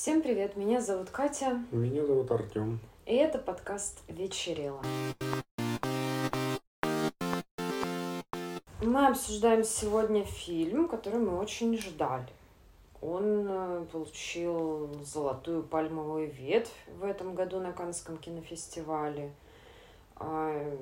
[0.00, 2.78] Всем привет, меня зовут Катя, Меня зовут Артем.
[3.04, 4.80] и это подкаст «Вечерело».
[8.80, 12.28] Мы обсуждаем сегодня фильм, который мы очень ждали.
[13.00, 16.70] Он э, получил золотую пальмовую ветвь
[17.00, 19.32] в этом году на Каннском кинофестивале,
[20.14, 20.78] а,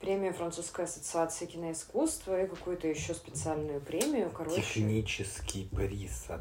[0.00, 4.30] премию Французской ассоциации киноискусства и какую-то еще специальную премию.
[4.30, 6.40] Короче, Технический приз от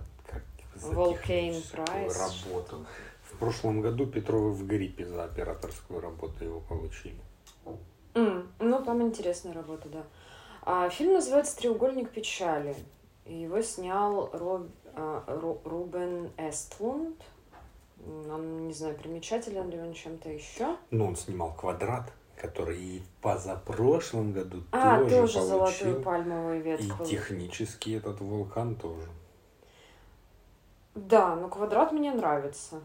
[0.79, 2.17] за техническую Prize.
[2.19, 2.85] работу.
[3.31, 7.19] В прошлом году Петровы в гриппе за операторскую работу его получили.
[8.15, 10.03] М, ну, там интересная работа, да.
[10.63, 12.75] А, фильм называется «Треугольник печали».
[13.25, 17.21] Его снял Роб- а, Ру- Рубен Эстлунд.
[18.29, 20.77] Он, не знаю, примечателен ли он чем-то еще.
[20.91, 25.41] Но он снимал «Квадрат», который и позапрошлом году А, тоже, тоже получил.
[25.49, 26.85] золотую пальмовую ветвь.
[26.85, 29.07] И технически этот вулкан тоже.
[30.97, 32.81] Да, но «Квадрат» мне нравится.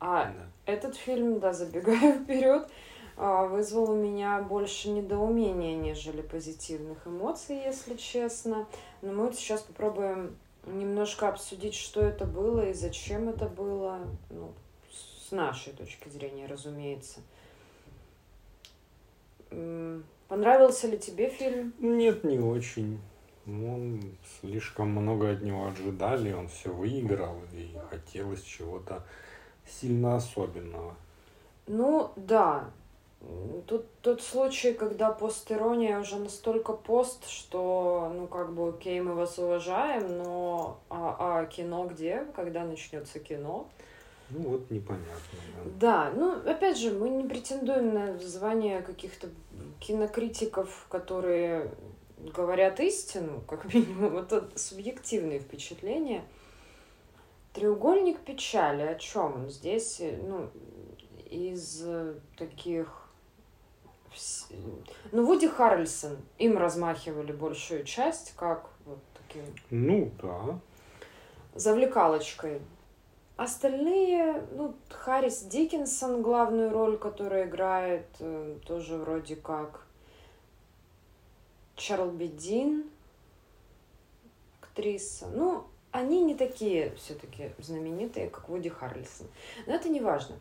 [0.00, 0.32] А Да.
[0.66, 2.68] этот фильм, да, забегая вперед,
[3.16, 8.66] а, вызвал у меня больше недоумения, нежели позитивных эмоций, если честно.
[9.02, 10.36] Но мы вот сейчас попробуем
[10.66, 14.52] немножко обсудить, что это было и зачем это было, ну,
[14.90, 17.20] с нашей точки зрения, разумеется.
[20.26, 21.72] Понравился ли тебе фильм?
[21.78, 23.00] Нет, не очень.
[23.48, 24.02] Он
[24.40, 29.02] слишком много от него ожидали, он все выиграл, и хотелось чего-то
[29.66, 30.94] сильно особенного.
[31.66, 32.70] Ну, да.
[33.66, 39.38] Тут тот случай, когда постирония уже настолько пост, что, ну, как бы, окей, мы вас
[39.38, 42.26] уважаем, но а, а кино где?
[42.36, 43.66] Когда начнется кино?
[44.30, 45.38] Ну вот непонятно.
[45.80, 46.10] да.
[46.10, 49.28] Да, ну, опять же, мы не претендуем на звание каких-то
[49.80, 51.70] кинокритиков, которые
[52.32, 56.24] говорят истину, как минимум, это субъективные впечатления.
[57.52, 59.50] Треугольник печали, о чем он?
[59.50, 60.50] Здесь, э, ну,
[61.30, 63.08] из э, таких...
[65.12, 70.58] Ну, Вуди Харрельсон, им размахивали большую часть, как вот таким Ну да.
[71.54, 72.60] завлекалочкой.
[73.36, 79.86] Остальные, ну, Харрис Диккенсон, главную роль, которую играет, э, тоже вроде как
[81.78, 82.84] Чарльби Дин,
[84.60, 85.26] актриса.
[85.28, 89.26] Ну, они не такие все-таки знаменитые, как Вуди Харрельсон.
[89.66, 90.36] Но это не важно.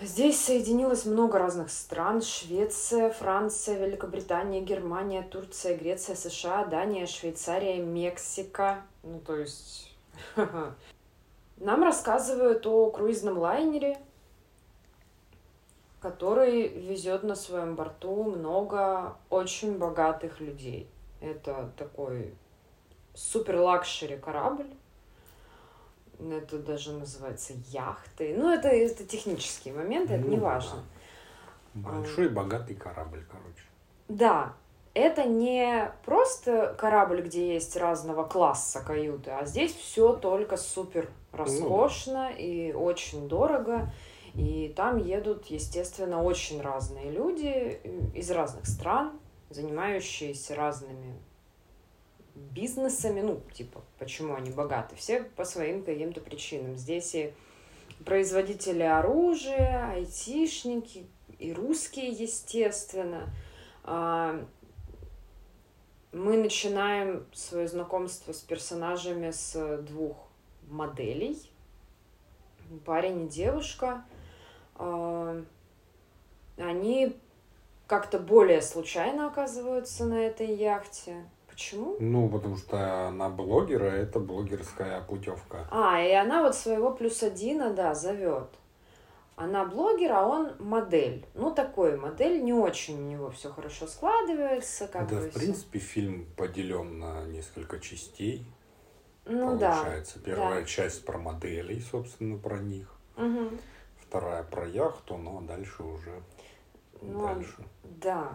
[0.00, 2.22] Здесь соединилось много разных стран.
[2.22, 8.82] Швеция, Франция, Великобритания, Германия, Турция, Греция, США, Дания, Швейцария, Мексика.
[9.02, 9.92] Ну, то есть...
[11.56, 13.98] Нам рассказывают о круизном лайнере,
[16.00, 20.88] который везет на своем борту много очень богатых людей.
[21.20, 22.34] Это такой
[23.14, 24.70] супер luxury корабль.
[26.20, 28.34] Это даже называется яхтой.
[28.36, 30.42] Ну, это, это технические моменты, это Ну не да.
[30.44, 30.84] важно.
[31.74, 33.64] Большой богатый корабль, короче.
[34.08, 34.54] Да,
[34.94, 42.30] это не просто корабль, где есть разного класса каюты, а здесь все только супер роскошно
[42.30, 43.92] и очень дорого.
[44.38, 47.80] И там едут, естественно, очень разные люди
[48.14, 49.18] из разных стран,
[49.50, 51.18] занимающиеся разными
[52.36, 53.20] бизнесами.
[53.20, 54.94] Ну, типа, почему они богаты?
[54.94, 56.76] Все по своим каким-то причинам.
[56.76, 57.32] Здесь и
[58.04, 61.08] производители оружия, айтишники,
[61.40, 63.34] и русские, естественно.
[63.82, 64.40] А,
[66.12, 70.28] Мы начинаем свое знакомство с персонажами с двух
[70.68, 71.36] моделей.
[72.84, 74.04] Парень и девушка.
[74.78, 75.42] А,
[76.56, 77.16] Они
[77.86, 81.24] как-то более случайно оказываются на этой яхте.
[81.48, 81.96] Почему?
[81.98, 85.66] Ну, потому что она блогер, а это блогерская путевка.
[85.70, 88.48] А, и она вот своего плюс одина, да, зовет.
[89.34, 91.24] Она блогер, а он модель.
[91.34, 94.88] Ну, такой модель, не очень у него все хорошо складывается.
[94.88, 98.46] Как да, бы в принципе, фильм поделен на несколько частей.
[99.24, 99.76] ну да.
[99.76, 100.18] получается.
[100.18, 102.92] Первая часть про моделей, собственно, про них.
[103.16, 103.58] Мгм.
[104.08, 106.22] Вторая про яхту, но дальше уже
[107.02, 107.62] Ну, дальше.
[107.84, 108.32] Да.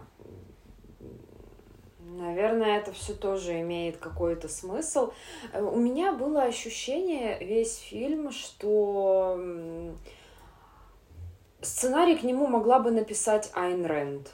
[1.99, 5.13] Наверное, это все тоже имеет какой-то смысл.
[5.53, 9.39] У меня было ощущение весь фильм, что
[11.61, 14.31] сценарий к нему могла бы написать Айн Рэнд.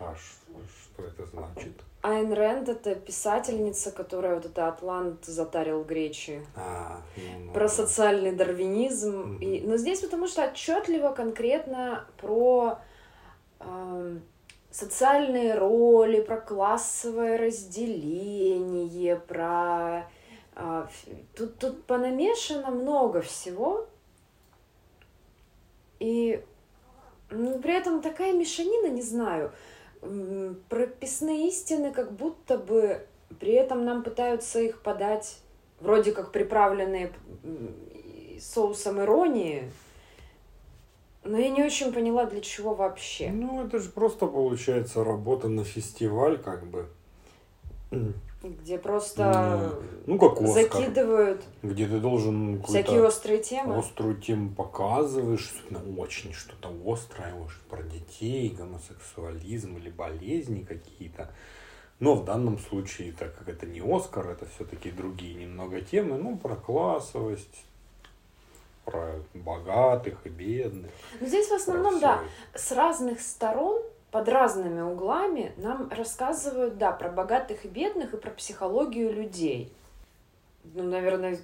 [0.00, 0.44] А ш-
[0.82, 1.80] что это значит?
[2.00, 6.46] Айн Рэнд— это писательница, которая вот это «Атлант затарил гречи».
[6.54, 7.68] А, ну, ну Про да.
[7.68, 9.18] социальный дарвинизм.
[9.18, 9.38] Мгм.
[9.38, 12.78] И, но здесь потому что отчетливо, конкретно про
[13.58, 14.22] эм,
[14.70, 20.08] социальные роли, про классовое разделение, про
[20.54, 20.88] А,
[21.36, 23.88] тут, тут понамешано много всего.
[25.98, 26.44] И
[27.30, 29.52] ну, при этом такая мешанина, не знаю,
[30.68, 33.06] прописные истины как будто бы
[33.40, 35.38] при этом нам пытаются их подать
[35.80, 37.12] вроде как приправленные
[38.40, 39.70] соусом иронии,
[41.24, 43.30] но я не очень поняла, для чего вообще.
[43.30, 46.88] Ну, это же просто получается работа на фестиваль, как бы.
[48.42, 53.76] Где просто ну, как Оскар, закидывают где ты должен всякие острые темы.
[53.76, 61.32] Острую тему показываешь, ну, очень что-то острое, может, про детей, гомосексуализм или болезни какие-то.
[61.98, 66.36] Но в данном случае, так как это не Оскар, это все-таки другие немного темы, ну,
[66.36, 67.64] про классовость,
[68.84, 70.92] про богатых и бедных.
[71.20, 72.22] Но здесь в основном, да,
[72.54, 78.30] с разных сторон, под разными углами нам рассказывают, да, про богатых и бедных и про
[78.30, 79.72] психологию людей.
[80.74, 81.38] Ну, наверное,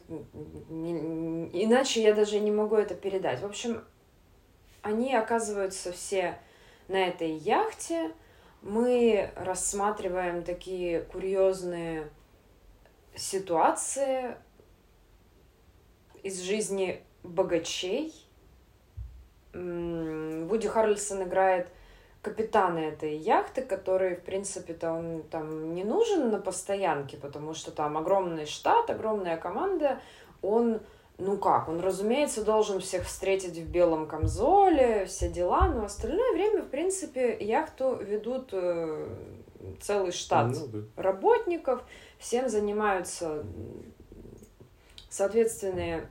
[0.69, 3.41] не, иначе я даже не могу это передать.
[3.41, 3.83] В общем,
[4.83, 6.39] они оказываются все
[6.89, 8.13] на этой яхте,
[8.63, 12.09] мы рассматриваем такие курьезные
[13.15, 14.37] ситуации
[16.23, 18.15] из жизни богачей.
[19.53, 21.69] Вуди Харрельсон играет
[22.25, 27.99] капитана этой яхты, который, в принципе-то, он там не нужен на постоянке, потому что там
[27.99, 30.01] огромный штат, огромная команда,
[30.41, 30.81] он
[31.17, 36.63] ну как, он, разумеется, должен всех встретить в белом камзоле, все дела, но остальное время,
[36.63, 39.07] в принципе, яхту ведут э,
[39.81, 41.03] целый штат ну, да.
[41.03, 41.85] работников,
[42.19, 43.45] всем занимаются
[45.09, 46.09] соответственные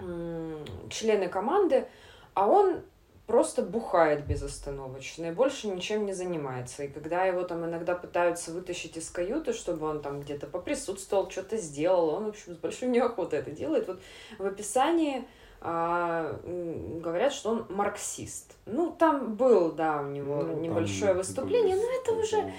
[0.00, 1.86] э, члены команды,
[2.34, 2.80] а он
[3.26, 6.84] просто бухает безостановочно и больше ничем не занимается.
[6.84, 11.56] И когда его там иногда пытаются вытащить из каюты, чтобы он там где-то поприсутствовал, что-то
[11.56, 13.88] сделал, он, в общем, с большой неохотой это делает.
[13.88, 14.00] Вот
[14.38, 15.26] в описании
[15.60, 18.54] а, говорят, что он марксист.
[18.64, 22.52] Ну, там был, да, у него ну, небольшое выступление, но это уже...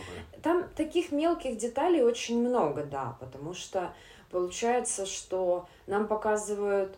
[0.43, 3.93] Там таких мелких деталей очень много, да, потому что
[4.31, 6.97] получается, что нам показывают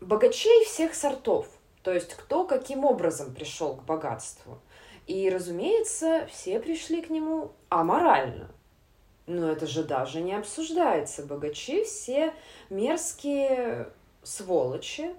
[0.00, 1.48] богачей всех сортов–
[1.82, 4.58] то есть кто каким образом пришел к богатству.
[5.06, 8.50] И, разумеется, все пришли к нему аморально.
[9.26, 11.24] Но это же даже не обсуждается.
[11.24, 12.32] Богачи все
[12.68, 13.88] мерзкие
[14.22, 15.14] сволочи,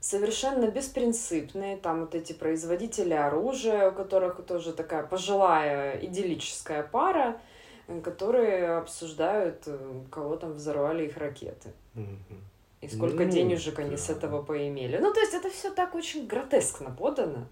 [0.00, 1.76] совершенно беспринципные.
[1.76, 7.40] Там вот эти производители оружия, у которых тоже такая пожилая идиллическая пара,
[8.02, 11.72] которые обсуждают, э, кого там взорвали их ракеты.
[11.94, 12.45] Mm-hmm
[12.86, 13.96] и сколько ну, денежек они да.
[13.96, 14.98] с этого поимели.
[14.98, 17.46] Ну, то есть это все так очень гротескно подано.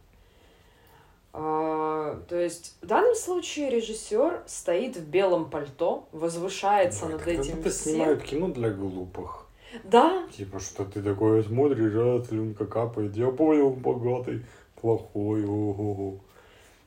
[1.32, 7.60] А, то есть в данном случае режиссер стоит в белом пальто, возвышается да, над этим
[7.62, 7.72] всем.
[7.72, 9.46] снимают кино для глупых.
[9.82, 10.28] Да.
[10.36, 13.16] Типа, что ты такое смотришь, а слюнка капает.
[13.16, 14.44] Я понял, богатый,
[14.80, 16.20] плохой, ого-го.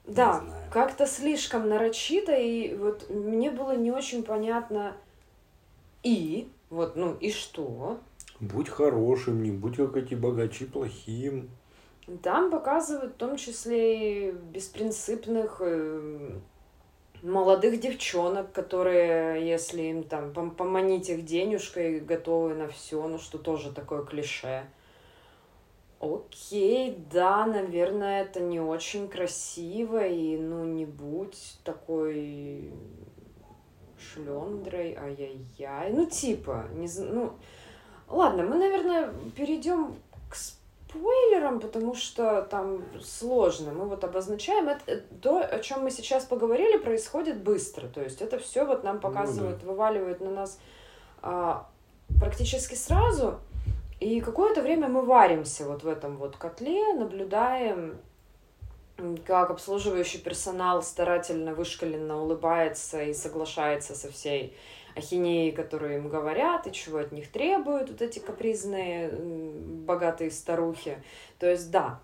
[0.06, 0.42] Да,
[0.72, 4.96] как-то слишком нарочито, и вот мне было не очень понятно,
[6.02, 7.98] и, вот, ну, и что?
[8.40, 11.50] Будь хорошим, не будь как эти богачи плохим.
[12.22, 16.40] Там показывают в том числе и беспринципных э,
[17.22, 23.74] молодых девчонок, которые, если им там поманить их денежкой, готовы на все, ну что тоже
[23.74, 24.66] такое клише.
[26.00, 32.72] Окей, да, наверное, это не очень красиво, и ну не будь такой
[34.00, 35.92] шлендрой, ай-яй-яй.
[35.92, 37.34] Ну, типа, не ну,
[38.10, 39.96] Ладно, мы, наверное, перейдем
[40.30, 43.74] к спойлерам, потому что там сложно.
[43.74, 47.88] Мы вот обозначаем это, э, то, о чем мы сейчас поговорили, происходит быстро.
[47.88, 49.72] То есть это все вот нам показывают, ну, да.
[49.72, 50.60] вываливают на нас
[51.22, 51.68] а,
[52.20, 53.40] практически сразу.
[54.00, 57.98] И какое-то время мы варимся вот в этом вот котле, наблюдаем,
[59.26, 64.56] как обслуживающий персонал старательно, вышкаленно улыбается и соглашается со всей
[64.96, 71.02] ахинеи, которые им говорят, и чего от них требуют вот эти капризные богатые старухи.
[71.38, 72.00] То есть, да,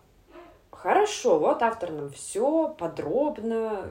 [0.72, 3.90] хорошо, вот автор нам все подробно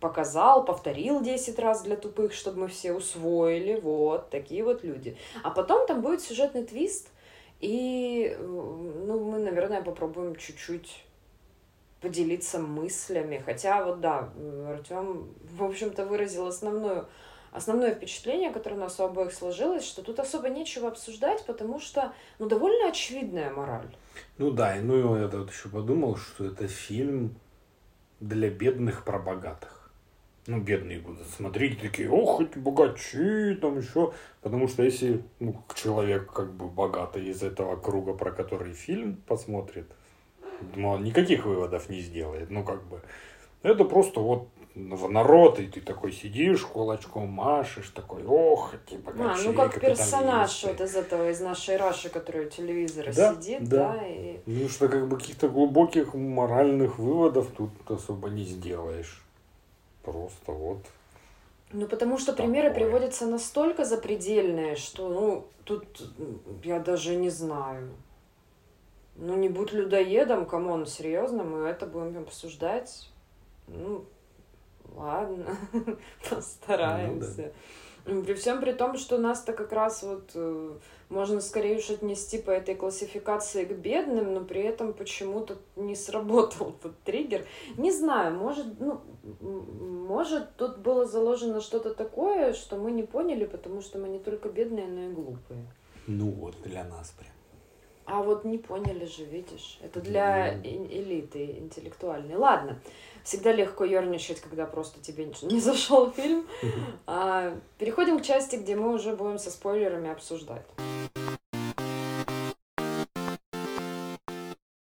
[0.00, 5.16] показал, повторил 10 раз для тупых, чтобы мы все усвоили, вот, такие вот люди.
[5.42, 7.10] А потом там будет сюжетный твист,
[7.60, 11.04] и, ну, мы, наверное, попробуем чуть-чуть
[12.04, 13.42] поделиться мыслями.
[13.44, 14.28] Хотя вот да,
[14.68, 17.06] Артем, в общем-то, выразил основную
[17.50, 22.12] основное впечатление, которое у нас у обоих сложилось, что тут особо нечего обсуждать, потому что,
[22.40, 23.86] ну, довольно очевидная мораль.
[24.38, 27.36] Ну да, и ну я вот еще подумал, что это фильм
[28.18, 29.92] для бедных про богатых.
[30.46, 34.12] ну, бедные будут смотреть, такие, ох, эти богачи, там еще.
[34.42, 39.86] Потому что если ну, человек как бы богатый из этого круга, про который фильм посмотрит,
[40.76, 42.50] ну, никаких выводов не сделает.
[42.50, 43.00] Ну, как бы,
[43.62, 49.46] это просто вот народ, и ты такой сидишь, кулачком машешь, такой, ох, богачи.
[49.46, 53.68] А, ну, как персонаж вот из этого, из нашей Раши, который у телевизора да, сидит,
[53.68, 53.92] да.
[53.92, 54.40] да и...
[54.46, 59.22] Ну, что как бы каких-то глубоких моральных выводов тут особо не сделаешь.
[60.02, 60.78] Просто вот.
[61.72, 62.46] Ну, потому что такое.
[62.46, 65.84] примеры приводятся настолько запредельные, что, ну, тут
[66.62, 67.90] я даже не знаю.
[69.16, 73.10] Ну, не будь людоедом, come on, серьезно, мы это будем обсуждать.
[73.68, 74.04] Ну,
[74.94, 75.56] ладно,
[76.28, 77.28] постараемся.
[77.36, 77.52] Ну, да.
[78.04, 80.72] При всем при том, что нас-то как раз вот э,
[81.08, 86.74] можно скорее уж отнести по этой классификации к бедным, но при этом почему-то не сработал
[86.80, 87.46] этот триггер.
[87.78, 89.00] Не знаю, может, ну,
[89.40, 94.50] может тут было заложено что-то такое, что мы не поняли, потому что мы не только
[94.50, 95.64] бедные, но и глупые.
[96.06, 97.33] Ну вот, для нас прям.
[98.06, 99.78] А вот не поняли же, видишь.
[99.82, 102.36] Это для элиты интеллектуальной.
[102.36, 102.80] Ладно
[103.24, 106.46] всегда легко ерничать, когда просто тебе не зашел фильм.
[107.06, 110.66] А, переходим к части, где мы уже будем со спойлерами обсуждать.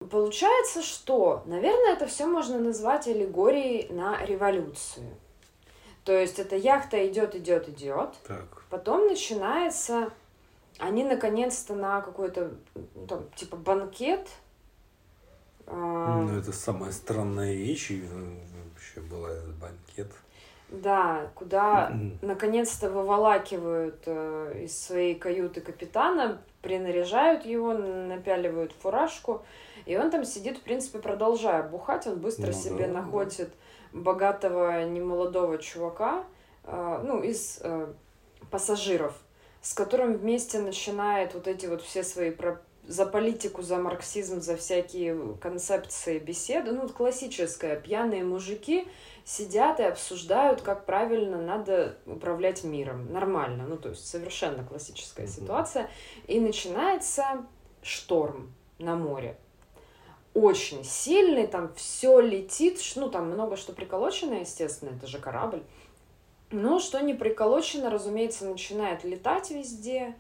[0.09, 5.05] Получается, что, наверное, это все можно назвать аллегорией на революцию.
[6.03, 8.15] То есть эта яхта идет, идет, идет.
[8.27, 8.63] Так.
[8.71, 10.11] Потом начинается,
[10.79, 12.51] они наконец-то на какой-то
[12.95, 14.27] ну, там типа банкет
[15.71, 19.29] а, ну, это самая странная вещь, и вообще была
[19.62, 20.12] банкет.
[20.69, 29.43] Да, куда наконец-то выволакивают э, из своей каюты капитана, принаряжают его, напяливают фуражку,
[29.86, 33.51] и он там сидит, в принципе, продолжая бухать, он быстро ну, себе да, находит
[33.93, 34.00] да.
[34.00, 36.24] богатого немолодого чувака,
[36.65, 37.91] э, ну, из э,
[38.51, 39.15] пассажиров,
[39.61, 44.57] с которым вместе начинает вот эти вот все свои про за политику, за марксизм, за
[44.57, 46.71] всякие концепции беседы.
[46.71, 47.79] Ну, классическая.
[47.79, 48.87] Пьяные мужики
[49.23, 53.13] сидят и обсуждают, как правильно надо управлять миром.
[53.13, 53.67] Нормально.
[53.67, 55.41] Ну, то есть совершенно классическая mm-hmm.
[55.41, 55.89] ситуация.
[56.25, 57.45] И начинается
[57.83, 59.37] шторм на море.
[60.33, 65.61] Очень сильный, там все летит, ну, там много что приколочено, естественно, это же корабль.
[66.51, 70.15] Но что не приколочено, разумеется, начинает летать везде,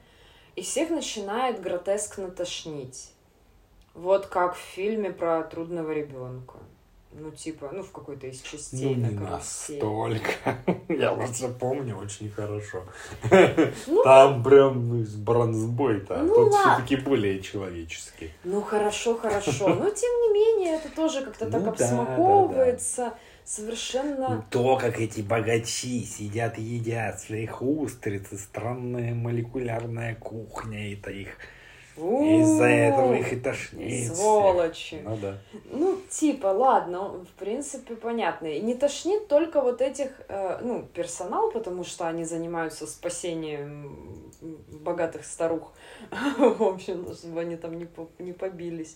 [0.55, 3.11] и всех начинает гротескно тошнить.
[3.93, 6.57] Вот как в фильме про трудного ребенка.
[7.11, 10.29] Ну, типа, ну, в какой-то из частей ну, не настолько.
[10.89, 12.83] Я просто помню очень хорошо.
[13.87, 16.17] Ну, Там прям ну, бронзбой-то.
[16.17, 18.31] Ну, Тут все-таки более человеческий.
[18.43, 19.69] Ну, хорошо, хорошо.
[19.69, 23.13] Но, тем не менее, это тоже как-то так ну обсмаковывается
[23.49, 24.45] совершенно...
[24.51, 31.29] То, как эти богачи сидят и едят своих устриц, и странная молекулярная кухня, это их...
[31.97, 34.15] Из-за этого их и тошнит.
[34.15, 35.01] Сволочи.
[35.03, 35.37] Ну да.
[35.65, 38.47] Ну, типа, ладно, в принципе, понятно.
[38.47, 44.31] И не тошнит только вот этих, э, ну, персонал, потому что они занимаются спасением
[44.81, 45.73] богатых старух.
[46.37, 48.95] В общем, чтобы они там не, по не побились.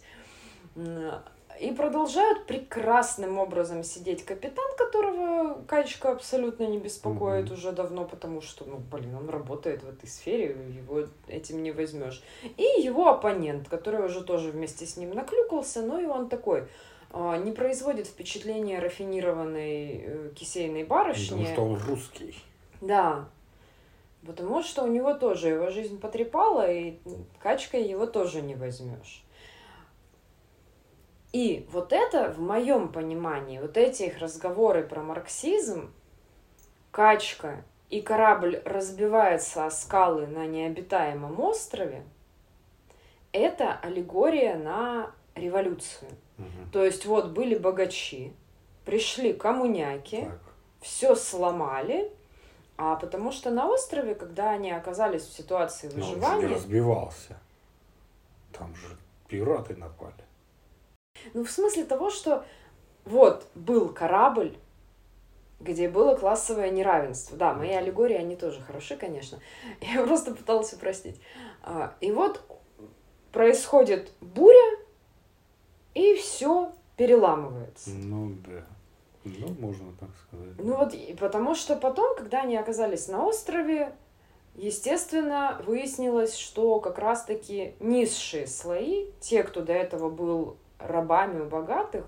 [1.60, 7.54] И продолжают прекрасным образом сидеть капитан, которого Качка абсолютно не беспокоит угу.
[7.54, 12.24] уже давно, потому что, ну, блин, он работает в этой сфере, его этим не возьмешь.
[12.58, 16.68] И его оппонент, который уже тоже вместе с ним наклюкался, но и он такой
[17.12, 21.46] а, не производит впечатления рафинированной э, кисейной барышни.
[21.46, 22.36] Потому что он русский.
[22.82, 23.26] Да.
[24.26, 26.98] Потому что у него тоже его жизнь потрепала, и
[27.40, 29.23] качкой его тоже не возьмешь.
[31.34, 35.92] И вот это, в моем понимании, вот эти их разговоры про марксизм,
[36.92, 42.04] качка и корабль разбивается о скалы на необитаемом острове,
[43.32, 46.12] это аллегория на революцию.
[46.38, 46.72] Угу.
[46.72, 48.32] То есть вот были богачи,
[48.86, 50.30] пришли коммуняки,
[50.82, 52.12] все сломали,
[52.78, 56.22] а потому что на острове, когда они оказались в ситуации выживания...
[56.22, 57.40] Но он же не разбивался.
[58.52, 58.98] Там же
[59.28, 60.14] пираты напали.
[61.34, 62.46] Ну, в смысле того, что
[63.06, 64.56] вот был корабль,
[65.60, 67.38] где было классовое неравенство.
[67.38, 69.40] Да, мои аллегории, они тоже хороши, конечно.
[69.82, 71.20] Я просто пыталась упростить.
[71.64, 72.42] А, и вот
[73.32, 74.78] происходит буря,
[75.94, 77.90] и все переламывается.
[77.92, 78.66] Ну да.
[79.24, 80.54] Ну, можно так сказать.
[80.58, 83.96] Ну вот, потому что потом, когда они оказались на острове,
[84.56, 92.06] естественно, выяснилось, что как раз-таки низшие слои, те, кто до этого был рабами у богатых,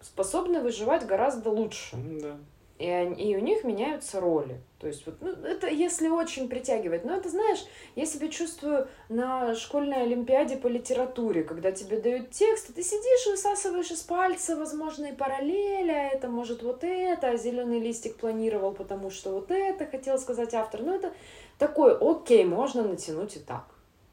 [0.00, 1.96] способны выживать гораздо лучше.
[1.96, 2.36] Да.
[2.78, 4.60] и, они, и у них меняются роли.
[4.78, 7.04] То есть вот, ну, это если очень притягивать.
[7.04, 12.70] Но это, знаешь, я себя чувствую на школьной олимпиаде по литературе, когда тебе дают текст,
[12.70, 17.36] и ты сидишь и высасываешь из пальца возможные параллели, а это может вот это, а
[17.36, 20.82] зеленый листик планировал, потому что вот это хотел сказать автор.
[20.82, 21.12] Ну, это
[21.58, 23.64] такой, окей, можно натянуть и так.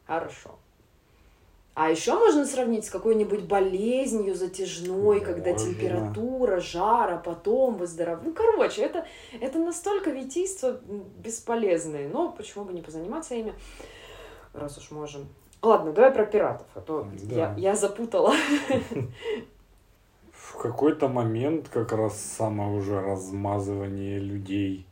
[0.06, 0.58] Хорошо.
[1.76, 5.26] А еще можно сравнить с какой-нибудь болезнью затяжной, можно.
[5.26, 8.30] когда температура, жара, потом выздоровление.
[8.30, 9.08] Ну, короче, это,
[9.42, 10.80] это настолько витийство
[11.18, 12.08] бесполезные.
[12.10, 13.54] Но почему бы не позаниматься ими,
[14.54, 15.28] раз уж можем.
[15.64, 17.36] Ладно, давай про пиратов, а то да.
[17.36, 18.34] я, я запутала.
[20.32, 24.86] В какой-то момент как раз самое уже размазывание людей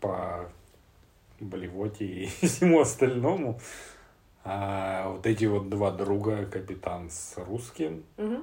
[0.00, 0.50] по
[1.38, 3.60] блевоте и всему остальному
[4.44, 8.42] а вот эти вот два друга, капитан с русским, угу.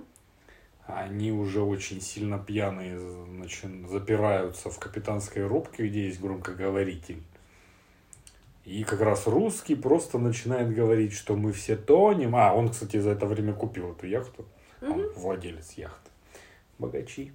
[0.88, 7.22] они уже очень сильно пьяные, значит, запираются в капитанской рубке, где есть громкоговоритель.
[8.66, 12.36] И как раз русский просто начинает говорить, что мы все тонем.
[12.36, 14.46] А, он, кстати, за это время купил эту яхту.
[14.82, 14.92] Угу.
[14.92, 16.10] Он владелец яхты.
[16.80, 17.32] Богачи.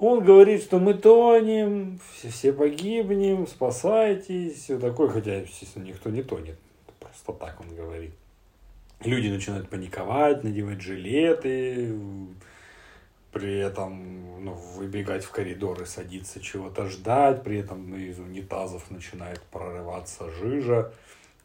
[0.00, 6.22] Он говорит, что мы тонем, все, все погибнем, спасайтесь, все такое, хотя, естественно, никто не
[6.22, 6.58] тонет
[7.26, 8.12] что так он говорит.
[9.00, 11.94] Люди начинают паниковать, надевать жилеты,
[13.32, 19.42] при этом ну, выбегать в коридоры, садиться, чего-то ждать, при этом ну, из унитазов начинает
[19.42, 20.92] прорываться жижа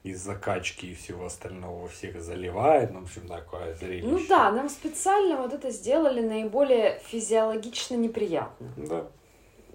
[0.04, 4.08] из закачки и всего остального всех заливает, ну, в общем, такое зрелище.
[4.08, 8.72] Ну да, нам специально вот это сделали наиболее физиологично неприятно.
[8.78, 9.08] Да.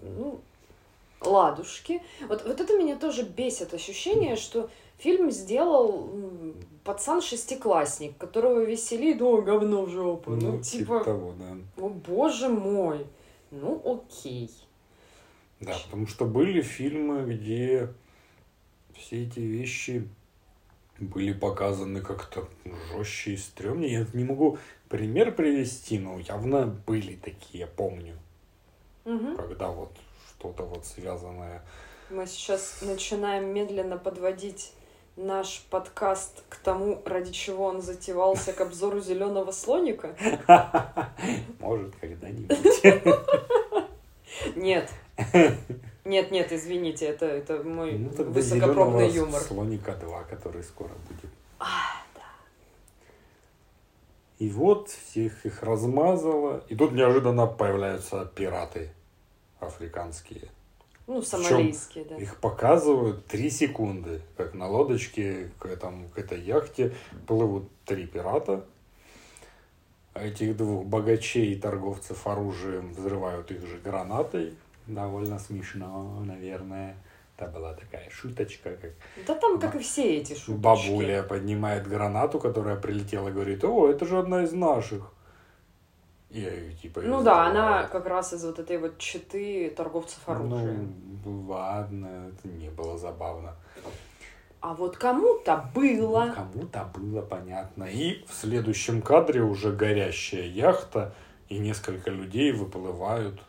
[0.01, 0.39] Ну,
[1.21, 2.01] ладушки.
[2.27, 6.09] Вот, вот это меня тоже бесит ощущение, что Фильм сделал
[6.83, 10.31] пацан-шестиклассник, которого веселит, о, говно в жопу.
[10.31, 11.57] Ну, ну типа, типа того, да.
[11.83, 13.05] О, боже мой.
[13.51, 14.49] Ну, окей.
[15.59, 17.93] Да, потому что были фильмы, где
[18.95, 20.07] все эти вещи
[20.99, 22.47] были показаны как-то
[22.91, 23.91] жестче и стрёмнее.
[23.91, 24.57] Я не могу
[24.89, 28.17] пример привести, но явно были такие, я помню.
[29.05, 29.35] Угу.
[29.35, 29.91] Когда вот
[30.29, 31.63] что-то вот связанное.
[32.09, 34.73] Мы сейчас начинаем медленно подводить
[35.17, 40.15] наш подкаст к тому, ради чего он затевался, к обзору зеленого слоника?
[41.59, 42.83] Может, когда-нибудь.
[44.55, 44.89] Нет.
[46.05, 49.41] Нет, нет, извините, это, это мой ну, высокопробный юмор.
[49.41, 51.29] Слоника 2, который скоро будет.
[51.59, 52.21] А, да.
[54.39, 56.63] И вот всех их размазало.
[56.69, 58.93] И тут неожиданно появляются пираты
[59.59, 60.49] африканские.
[61.07, 62.17] Ну, сомалийские, да.
[62.17, 66.93] Их показывают три секунды, как на лодочке к, этому, к этой яхте
[67.25, 68.65] плывут три пирата.
[70.13, 74.53] Этих двух богачей и торговцев оружием взрывают их же гранатой.
[74.85, 76.97] Довольно смешно, наверное.
[77.37, 78.75] Это была такая шуточка.
[78.81, 78.91] Как
[79.25, 80.59] да там, как и все эти шутки.
[80.59, 85.13] Бабуля поднимает гранату, которая прилетела, говорит, о, это же одна из наших.
[86.29, 87.01] Я ее типа...
[87.01, 91.21] Ну да, она как раз из вот этой вот читы торговцев ну, оружием.
[91.23, 93.55] Ну, ладно, это не было забавно.
[94.59, 96.25] А вот кому-то было.
[96.25, 97.85] Ну, кому-то было, понятно.
[97.85, 101.13] И в следующем кадре уже горящая яхта,
[101.47, 103.41] и несколько людей выплывают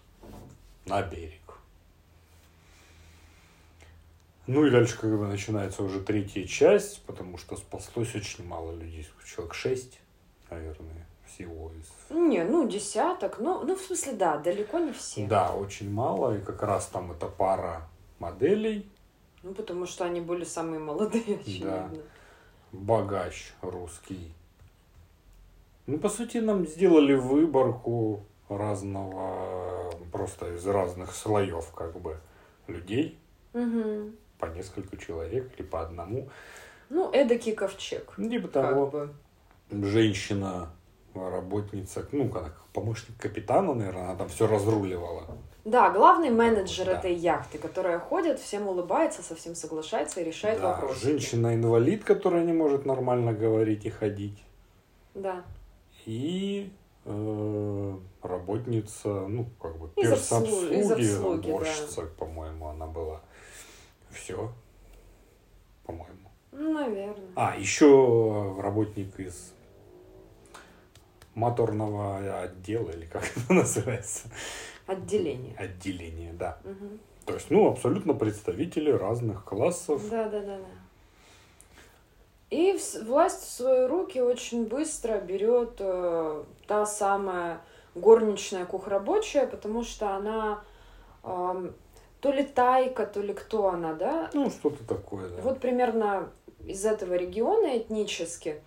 [0.86, 1.32] на берег.
[4.46, 9.06] Ну и дальше как бы начинается уже третья часть, потому что спаслось очень мало людей,
[9.26, 9.98] человек шесть,
[10.48, 12.16] наверное всего из...
[12.16, 13.38] Не, ну, десяток.
[13.38, 15.26] Ну, ну, в смысле, да, далеко не все.
[15.26, 16.36] Да, очень мало.
[16.36, 17.88] И как раз там это пара
[18.18, 18.88] моделей.
[19.42, 21.90] Ну, потому что они были самые молодые, очевидно.
[21.92, 22.00] Да.
[22.72, 24.32] Богач русский.
[25.86, 32.18] Ну, по сути, нам сделали выборку разного, просто из разных слоев, как бы,
[32.66, 33.18] людей.
[33.54, 34.12] Угу.
[34.38, 36.28] По несколько человек или по одному.
[36.90, 38.16] Ну, эдакий ковчег.
[38.16, 38.86] Типа того.
[38.86, 39.14] Бы.
[39.70, 40.70] Женщина
[41.30, 45.26] работница, ну, как помощник капитана, наверное, она там все разруливала.
[45.64, 46.92] Да, главный менеджер да.
[46.92, 51.02] этой яхты, которая ходит, всем улыбается, совсем соглашается и решает да, вопрос.
[51.02, 54.42] Женщина-инвалид, которая не может нормально говорить и ходить.
[55.14, 55.44] Да.
[56.06, 56.72] И
[57.04, 62.08] э, работница, ну, как бы, из обслуги, из обслуги уборщица, да.
[62.18, 63.20] по-моему, она была.
[64.10, 64.50] Все,
[65.84, 66.30] по-моему.
[66.52, 67.28] Наверное.
[67.34, 69.52] А, еще работник из
[71.38, 74.28] моторного отдела, или как это называется?
[74.86, 75.54] Отделение.
[75.56, 76.58] Отделение, да.
[76.64, 76.98] Угу.
[77.26, 80.08] То есть, ну, абсолютно представители разных классов.
[80.10, 80.64] Да, да, да, да.
[82.50, 87.60] И власть в свои руки очень быстро берет э, та самая
[87.94, 90.64] горничная кухрабочая, потому что она
[91.22, 91.74] ам,
[92.20, 94.30] то ли тайка, то ли кто она, да?
[94.32, 95.42] Ну, что-то такое, да.
[95.42, 96.30] Вот примерно
[96.66, 98.62] из этого региона этнически.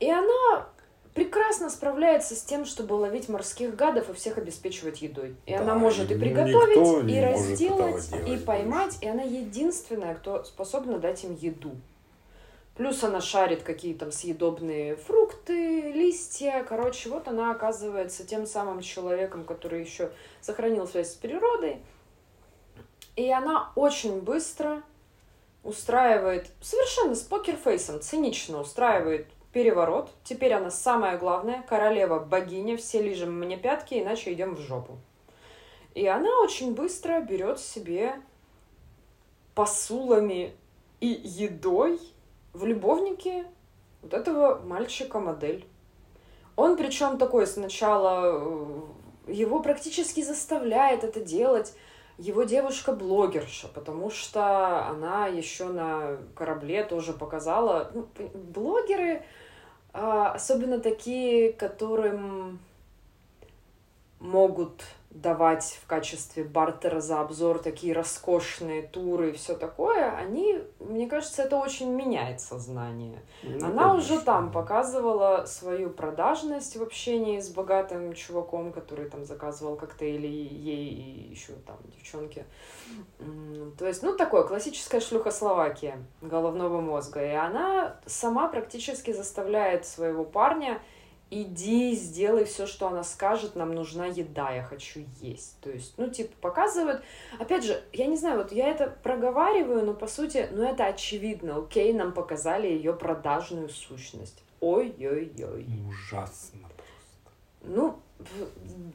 [0.00, 0.66] И она
[1.14, 5.36] прекрасно справляется с тем, чтобы ловить морских гадов и всех обеспечивать едой.
[5.46, 8.92] И Да, она может и приготовить, и разделать, и поймать.
[8.92, 9.04] больше.
[9.04, 11.72] И она единственная, кто способна дать им еду.
[12.76, 16.66] Плюс она шарит какие там съедобные фрукты, листья.
[16.68, 21.78] Короче, вот она оказывается тем самым человеком, который еще сохранил связь с природой.
[23.14, 24.82] И она очень быстро
[25.62, 30.10] устраивает, совершенно с покерфейсом, цинично устраивает переворот.
[30.24, 34.98] Теперь она самая главная, королева, богиня, все лижем мне пятки, иначе идем в жопу.
[35.94, 38.16] И она очень быстро берет себе
[39.54, 40.52] посулами
[41.00, 42.00] и едой
[42.52, 43.46] в любовнике
[44.02, 45.64] вот этого мальчика-модель.
[46.56, 48.90] Он причем такой сначала
[49.28, 51.74] э, его практически заставляет это делать
[52.18, 57.90] его девушка-блогерша, потому что она еще на корабле тоже показала.
[57.92, 59.24] Ну, блогеры,
[59.94, 62.58] особенно такие, которым
[64.18, 64.82] могут
[65.14, 71.42] давать в качестве бартера за обзор такие роскошные туры и все такое, они, мне кажется,
[71.44, 73.22] это очень меняет сознание.
[73.44, 73.94] Ну, Она конечно.
[73.94, 80.88] уже там показывала свою продажность в общении с богатым чуваком, который там заказывал коктейли ей
[80.88, 82.44] и еще там девчонки.
[83.20, 87.24] М, То есть, ну, такое классическая шлюха Словакия головного мозга.
[87.24, 90.80] И она сама практически заставляет своего парня
[91.30, 95.58] иди, сделай все, что она скажет, нам нужна еда, я хочу есть.
[95.60, 97.02] То есть, ну, типа, показывают...
[97.38, 101.58] Опять же, я не знаю, вот я это проговариваю, но, по сути, ну, это очевидно.
[101.58, 104.42] Окей, нам показали ее продажную сущность.
[104.60, 105.66] Ой-ой-ой.
[105.88, 107.32] Ужасно просто.
[107.62, 107.98] Ну,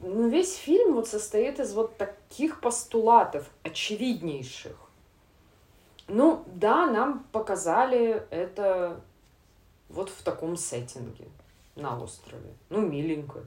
[0.00, 4.76] ну, весь фильм вот состоит из вот таких постулатов, очевиднейших.
[6.08, 9.00] Ну, да, нам показали это
[9.88, 11.28] вот в таком сеттинге
[11.76, 12.54] на острове.
[12.68, 13.44] Ну, миленько.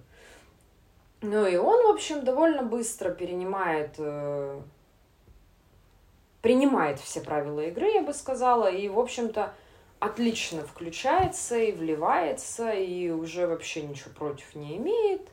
[1.22, 4.62] Ну, и он, в общем, довольно быстро перенимает, э,
[6.42, 9.54] принимает все правила игры, я бы сказала, и, в общем-то,
[10.00, 15.30] отлично включается и вливается, и уже вообще ничего против не имеет.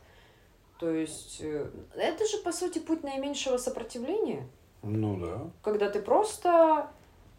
[0.79, 4.47] То есть э, это же, по сути, путь наименьшего сопротивления,
[4.81, 5.51] Ну да.
[5.61, 6.89] когда ты просто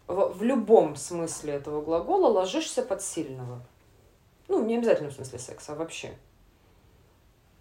[0.05, 3.61] в, в любом смысле этого глагола ложишься под сильного.
[4.47, 6.13] Ну, не обязательно в смысле секса, а вообще.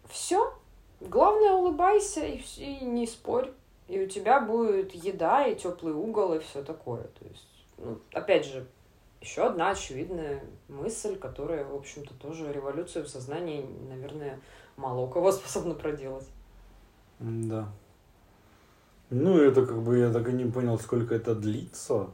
[0.08, 0.52] Все.
[1.00, 3.50] Главное, улыбайся и, и не спорь.
[3.88, 7.02] И у тебя будет еда, и теплый угол, и все такое.
[7.02, 8.66] То есть, ну, опять же,
[9.20, 14.40] еще одна очевидная мысль, которая, в общем-то, тоже революцию в сознании, наверное,
[14.76, 16.28] мало у кого способна проделать.
[17.18, 17.68] Да.
[19.10, 22.08] Ну, это как бы я так и не понял, сколько это длится,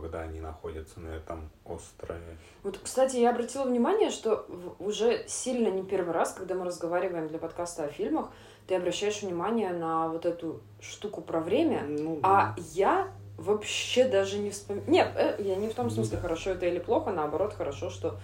[0.00, 2.36] когда они находятся на этом острове.
[2.62, 4.46] Вот, кстати, я обратила внимание, что
[4.78, 8.28] уже сильно не первый раз, когда мы разговариваем для подкаста о фильмах,
[8.66, 12.62] ты обращаешь внимание на вот эту штуку про время, Ну, а да.
[12.74, 14.90] я вообще даже не вспоминаю.
[14.90, 16.22] Нет, э, я не в том Ну смысле, да.
[16.22, 18.18] хорошо это или плохо, наоборот, хорошо, что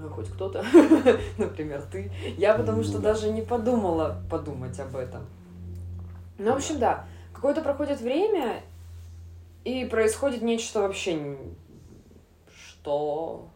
[0.00, 0.64] э, хоть кто-то,
[1.38, 2.10] например, ты.
[2.36, 3.12] Я потому что Ну да.
[3.12, 5.26] даже не подумала подумать об этом.
[6.38, 7.04] Ну, в общем, да,
[7.34, 8.62] какое-то проходит время,
[9.68, 11.36] и происходит нечто вообще...
[12.54, 13.48] Что?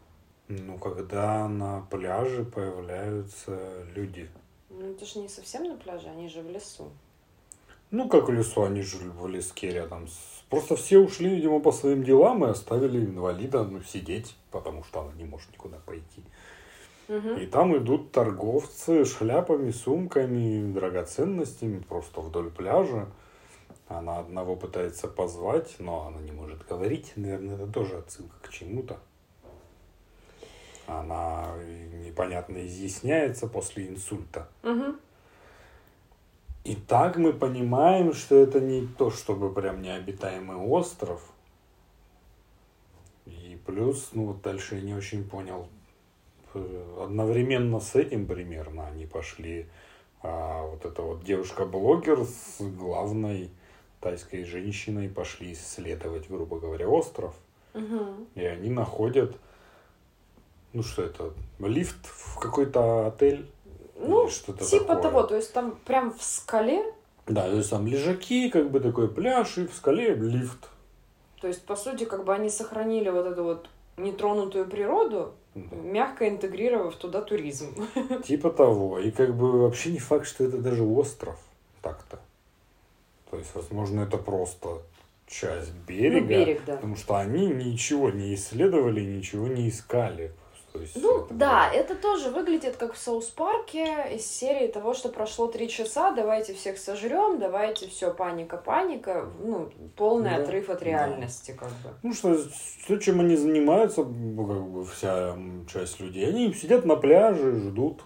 [0.47, 3.57] Ну, когда на пляже появляются
[3.95, 4.29] люди.
[4.69, 6.89] Ну, это же не совсем на пляже, они же в лесу.
[7.91, 10.07] Ну, как в лесу, они жили в леске рядом.
[10.07, 15.01] с- Просто все ушли, видимо, по своим делам и оставили инвалида ну, сидеть, потому что
[15.01, 16.23] она не может никуда пойти.
[17.07, 17.37] Мгм.
[17.37, 23.07] И там идут торговцы шляпами, сумками, драгоценностями просто вдоль пляжа.
[23.87, 27.13] Она одного пытается позвать, но она не может говорить.
[27.15, 28.99] Наверное, это тоже отсылка к чему-то.
[30.87, 31.53] Она
[32.05, 34.49] непонятно изъясняется после инсульта.
[34.63, 34.99] Мгм.
[36.63, 41.21] И так мы понимаем, что это не то, чтобы прям необитаемый остров.
[43.25, 45.67] И плюс, ну вот дальше я не очень понял.
[46.53, 49.67] Э, Одновременно с этим примерно они пошли,
[50.21, 53.51] а, вот эта вот девушка-блогер с главной
[54.03, 57.33] тайской женщиной пошли исследовать, грубо говоря, остров.
[57.73, 58.27] Мгм.
[58.35, 59.35] И они находят,
[60.73, 63.49] ну что это, лифт в какой-то отель.
[63.95, 65.01] Ну, что-то типа такое.
[65.01, 66.83] того, то есть там прям в скале,
[67.25, 70.69] Да, то есть там лежаки, как бы такой пляж, и в скале лифт.
[71.39, 75.75] то есть, по сути, как бы они сохранили вот эту вот нетронутую природу, Да.
[75.77, 77.67] мягко интегрировав туда туризм.
[78.25, 78.99] Типа того.
[78.99, 81.39] И как бы вообще не факт, что это даже остров
[81.81, 82.19] так-то.
[83.33, 84.83] То есть, возможно, это просто
[85.25, 86.75] часть берега, Ну, берег, да.
[86.75, 90.31] потому что они ничего не исследовали, ничего не искали.
[90.71, 94.67] То есть, Ну это да, было- это тоже выглядит как в Соус Парке из серии
[94.67, 100.43] того, что прошло три часа, давайте всех сожрем, давайте все, паника, паника, ну, полный Да,
[100.43, 100.85] отрыв от да.
[100.85, 101.89] реальности, как бы.
[102.03, 102.37] Ну что,
[102.85, 105.35] все, чем они занимаются, ну, как бы вся
[105.73, 108.03] часть людей, они сидят на пляже, ждут.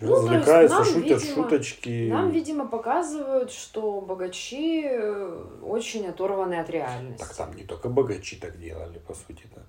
[0.00, 2.08] Ну, есть развлекаются, нам, шутят видимо, шуточки.
[2.10, 7.20] Нам, видимо, показывают, что богачи э, очень оторваны от реальности.
[7.20, 9.62] Так там не только богачи так делали, по сути-то.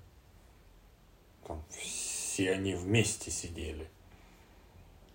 [1.46, 3.88] Там все они вместе сидели.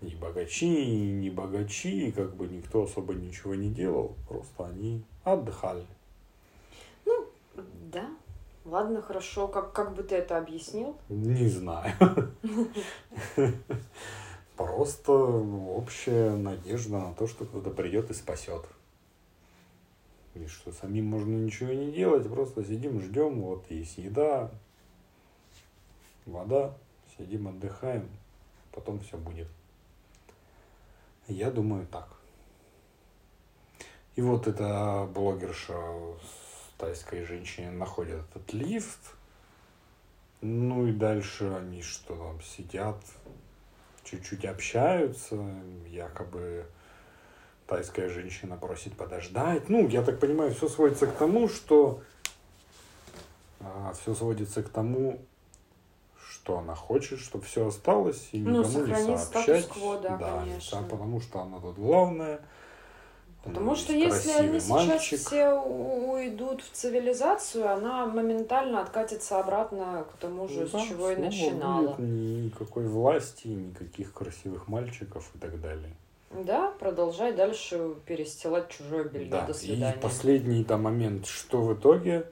[0.02, 5.86] Ни богачи, ни богачи, как бы никто особо ничего не делал, просто они отдыхали.
[7.94, 8.10] Да.
[8.66, 9.48] Ладно, хорошо.
[9.48, 10.96] Как, как бы ты это объяснил?
[11.10, 11.94] Не знаю.
[14.56, 18.66] Просто общая надежда на то, что кто-то придет и спасет.
[20.36, 24.52] И что самим можно ничего не делать, просто сидим, ждем, вот есть еда,
[26.26, 26.74] вода,
[27.18, 28.10] сидим, отдыхаем,
[28.72, 29.48] потом все будет.
[31.28, 32.10] Я думаю так.
[34.16, 39.16] И вот эта блогерша с тайской женщиной находит этот лифт,
[40.42, 43.00] ну и дальше они что там сидят,
[44.04, 45.38] чуть-чуть общаются,
[45.88, 46.66] якобы
[47.68, 49.70] тайская женщина просит подождать.
[49.70, 52.02] Ну, я так понимаю, все сводится к тому, что
[54.02, 55.20] все сводится к тому,
[56.30, 59.70] что она хочет, чтобы все осталось и Ну, никому не сохранить сообщать.
[60.02, 60.18] да,
[60.72, 62.42] да, потому что она тут главная.
[63.44, 65.20] Потому Ну, что если они красивый сейчас мальчик.
[65.20, 71.18] все уйдут в цивилизацию, она моментально откатится обратно к тому же, Да, с чего и
[71.18, 71.94] начинала.
[71.96, 75.92] будет никакой власти, никаких красивых мальчиков и так далее.
[76.32, 79.30] Да, продолжай дальше перестилать чужое белье.
[79.30, 79.94] Да, До свидания.
[79.94, 82.26] и последний там момент, что в итоге?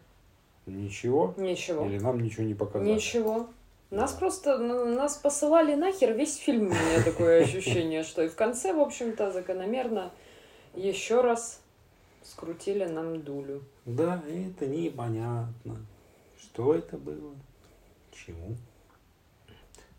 [0.65, 1.33] Ничего?
[1.37, 1.85] Ничего.
[1.85, 2.89] Или нам ничего не показали?
[2.93, 3.47] Ничего.
[3.89, 4.19] Нас Да.
[4.19, 8.73] просто, ну, нас посылали нахер весь фильм, у меня такое ощущение, что и в конце,
[8.73, 10.11] в общем-то, закономерно
[10.75, 11.61] еще раз
[12.23, 13.63] скрутили нам дулю.
[13.85, 15.77] Да, это непонятно.
[16.39, 17.33] Что это было?
[18.11, 18.55] Чему?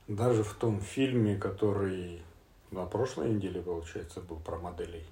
[0.09, 2.23] Даже в том фильме, который
[2.71, 5.05] на прошлой неделе, получается, был про моделей.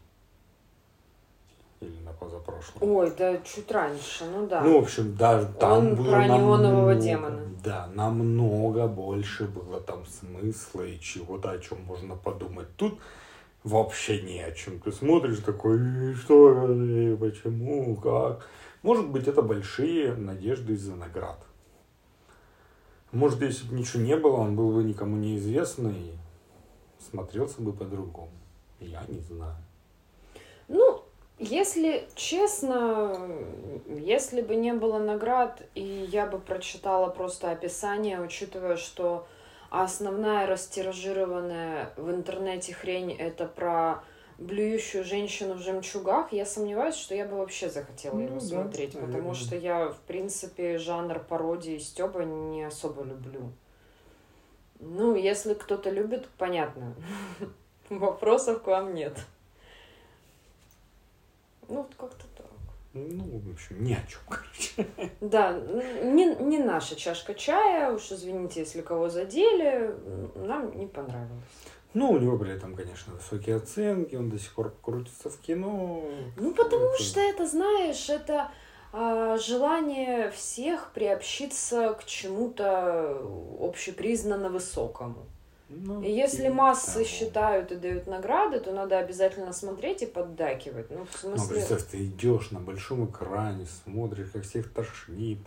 [1.80, 2.86] Или на позапрошлой.
[2.86, 4.60] Ой, да чуть раньше, ну да.
[4.60, 7.42] Ну, в общем, даже там Он было про неонового намного- демона.
[7.64, 12.68] Да, намного больше было там смысла и чего-то, о чем можно подумать.
[12.76, 12.98] Тут
[13.64, 14.80] вообще ни о чем.
[14.80, 15.78] Ты смотришь такой,
[16.10, 16.66] «И что,
[17.18, 18.46] почему, как.
[18.82, 21.44] Может быть, это большие надежды из-за наград.
[23.12, 26.18] Может, если бы ничего не было, он был бы никому неизвестный и
[27.10, 28.30] смотрелся бы по-другому.
[28.78, 29.56] Я не знаю.
[30.68, 31.02] Ну,
[31.38, 33.28] если честно,
[33.88, 39.26] если бы не было наград, и я бы прочитала просто описание, учитывая, что
[39.70, 44.02] основная растиражированная в интернете хрень это про
[44.38, 48.92] блюющую женщину в жемчугах, я сомневаюсь, что я бы вообще захотела Ну его да, смотреть,
[48.92, 49.34] потому наверное.
[49.34, 53.52] что я, в принципе, жанр пародии Стёба не особо люблю.
[54.80, 56.94] Ну, если кто-то любит, понятно.
[57.90, 59.18] Вопросов к вам нет.
[61.68, 62.24] Ну, как-то.
[62.92, 64.86] Ну, в общем, ни о чем, короче.
[65.20, 65.52] Да,
[66.02, 69.94] не, не наша чашка чая, уж извините, если кого задели,
[70.34, 71.44] нам не понравилось.
[71.94, 76.04] Ну, у него при этом, конечно, высокие оценки, он до сих пор крутится в кино.
[76.36, 78.50] Ну, потому Это- что это, знаешь, это
[78.92, 83.20] а, желание всех приобщиться к чему-то
[83.60, 85.26] общепризнанно высокому.
[85.72, 87.04] Ну, И если массы того.
[87.04, 90.90] считают и дают награды, то надо обязательно смотреть и поддакивать.
[90.90, 95.38] Ну, в Ну, смысле, представь, ты идешь на большом экране, смотришь, как всех тошнит.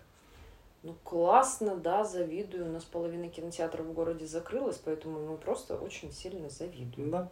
[0.82, 2.70] ну классно, да, завидую.
[2.70, 7.12] У нас половина кинотеатров в городе закрылась, поэтому мы просто очень сильно завидуем.
[7.12, 7.30] Да.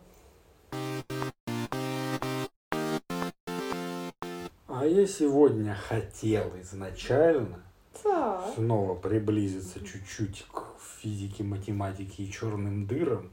[4.68, 7.62] А я сегодня хотел изначально
[8.04, 8.54] Так.
[8.56, 10.64] снова приблизиться чуть-чуть к
[11.02, 13.30] физике, математике и черным дырам.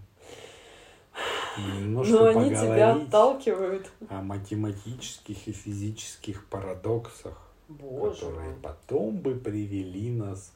[1.59, 3.91] Немножко Но они тебя отталкивают.
[4.09, 7.37] о математических и физических парадоксах,
[7.69, 10.53] Боже которые потом бы привели нас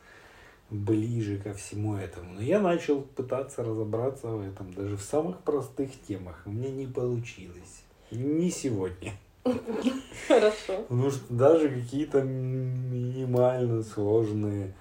[0.71, 2.35] ближе ко всему этому.
[2.35, 6.43] Но я начал пытаться разобраться в этом, даже в самых простых темах.
[6.47, 7.83] У меня не получилось.
[8.11, 9.12] Не сегодня.
[10.28, 10.83] Хорошо.
[10.88, 14.74] Потому что даже какие-то минимально сложные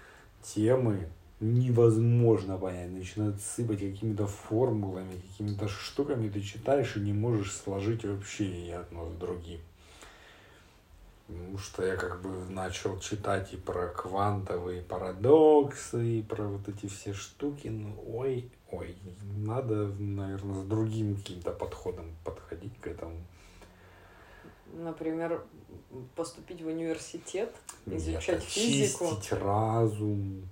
[0.44, 2.92] темы невозможно понять.
[2.92, 9.10] Начинают сыпать какими-то формулами, какими-то штуками ты читаешь и не можешь сложить вообще и одно
[9.10, 9.60] с другим.
[11.28, 16.88] Потому что я как бы начал читать и про квантовые парадоксы, и про вот эти
[16.88, 17.70] все штуки.
[17.70, 18.96] Ну, ой, ой,
[19.38, 23.18] надо, наверное, с другим каким-то подходом подходить к этому.
[24.74, 25.44] Например,
[26.16, 27.54] поступить в университет,
[27.86, 29.06] изучать Нет, физику.
[29.06, 30.50] Очистить разум,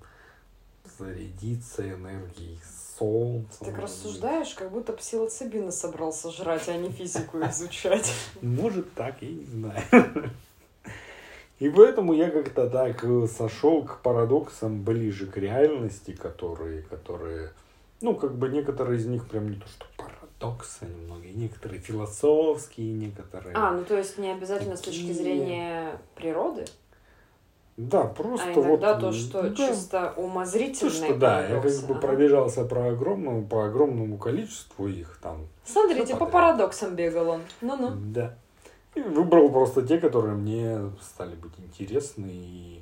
[0.97, 2.59] зарядиться энергией
[2.97, 3.65] солнца.
[3.65, 8.11] Так рассуждаешь, как будто псилоцибина собрался жрать, а не физику изучать.
[8.41, 9.81] Может так, я не знаю.
[11.59, 17.51] И поэтому я как-то так э, сошел к парадоксам ближе к реальности, которые, которые,
[17.99, 19.85] ну, как бы некоторые из них прям не то, что
[20.39, 23.55] парадоксы, они многие, некоторые философские, некоторые...
[23.55, 25.13] А, ну то есть не обязательно с точки Такие.
[25.13, 26.65] зрения природы,
[27.77, 29.01] Да, просто а иногда вот...
[29.01, 32.01] то, что да, чисто то, умозрительные что да, я как бы Ага.
[32.01, 35.47] пробежался про огромному, по огромному количеству их там.
[35.65, 37.41] Смотрите, Всё по парадоксам бегал он.
[37.61, 37.91] Ну-ну.
[37.95, 38.35] Да.
[38.95, 42.81] И выбрал просто те, которые мне стали быть интересны, и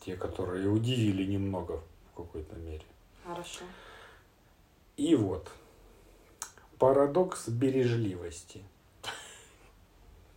[0.00, 1.80] те, которые удивили немного
[2.12, 2.84] в какой-то мере.
[3.24, 3.64] Хорошо.
[4.96, 5.48] И вот,
[6.78, 8.62] парадокс бережливости.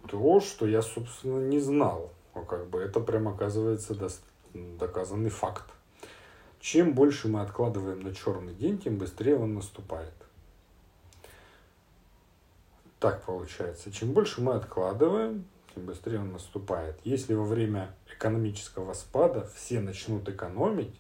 [0.08, 2.12] То, что я, собственно, не знал.
[2.34, 3.96] А как бы это прям оказывается
[4.54, 5.66] доказанный факт.
[6.60, 10.14] Чем больше мы откладываем на черный день, тем быстрее он наступает.
[13.00, 13.92] Так получается.
[13.92, 17.00] Чем больше мы откладываем, тем быстрее он наступает.
[17.04, 21.00] Если во время экономического спада все начнут экономить,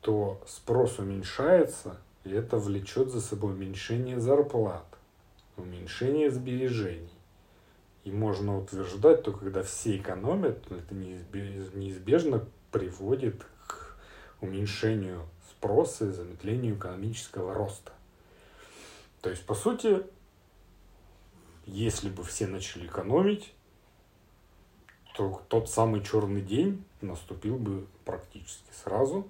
[0.00, 4.86] то спрос уменьшается, и это влечет за собой уменьшение зарплат,
[5.56, 7.10] уменьшение сбережений.
[8.04, 13.96] И можно утверждать, то когда все экономят, это неизбе- неизбежно приводит к
[14.40, 17.92] уменьшению спроса и замедлению экономического роста.
[19.22, 20.02] То есть, по сути,
[21.64, 23.54] если бы все начали экономить,
[25.14, 29.26] то тот самый черный день наступил бы практически сразу,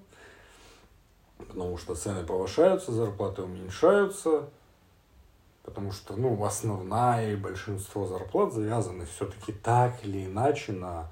[1.37, 4.49] потому что цены повышаются, зарплаты уменьшаются,
[5.63, 11.11] потому что, ну, основная и большинство зарплат завязаны все-таки так или иначе на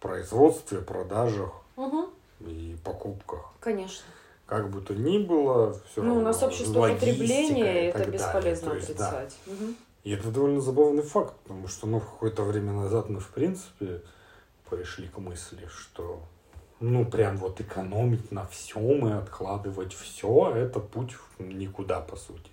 [0.00, 2.10] производстве, продажах Угу,
[2.40, 3.52] и покупках.
[3.60, 4.04] конечно.
[4.46, 7.98] Как бы то ни было, все Ну, у равно нас общество логистика и потребления, это
[7.98, 8.12] далее.
[8.14, 9.08] бесполезно То есть, да.
[9.08, 9.38] отрицать.
[9.46, 9.76] Мгм.
[10.04, 14.02] И это довольно забавный факт, потому что, ну, какое-то время назад мы, в принципе,
[14.68, 16.20] пришли к мысли, что,
[16.82, 22.50] ну, прям вот экономить на всем и откладывать все, это путь в никуда, по сути.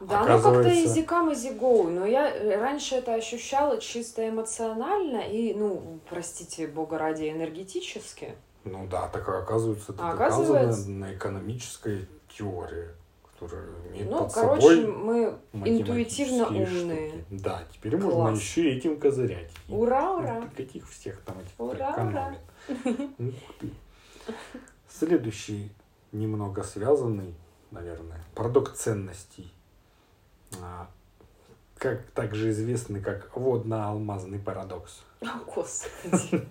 [0.00, 1.88] Да, ну как-то Оказывается- easy come, easy go.
[1.90, 8.34] Но я э, раньше это ощущала чисто эмоционально и, ну, простите, бога ради, энергетически.
[8.64, 12.88] Ну да, так оказывается, это А доказано оказывается- на экономической теории,
[13.32, 16.66] которая имеет Ну, под короче, собой мы интуитивно умные.
[16.66, 17.24] штуки.
[17.30, 18.38] Да, теперь можно Класс.
[18.40, 19.50] еще и этим козырять.
[19.68, 20.40] И Ура, ура!
[20.40, 22.38] Ну, Каких всех там этих Ура, экономит.
[22.68, 23.70] Ух ты.
[24.88, 25.70] Следующий,
[26.12, 27.34] немного связанный,
[27.70, 29.52] наверное, парадокс ценностей.
[30.60, 30.88] А,
[31.78, 35.02] Как также известный как водно-алмазный парадокс.
[35.20, 36.46] О, Господи.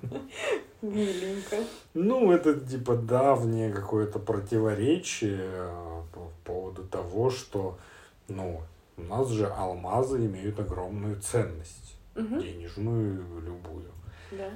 [0.81, 1.57] Миленько.
[1.93, 7.79] Ну, это типа давнее какое-то противоречие э, по поводу того, что,
[8.27, 8.61] ну,
[8.97, 13.91] у нас же алмазы имеют огромную ценность, Мгм, денежную любую.
[14.31, 14.51] Да.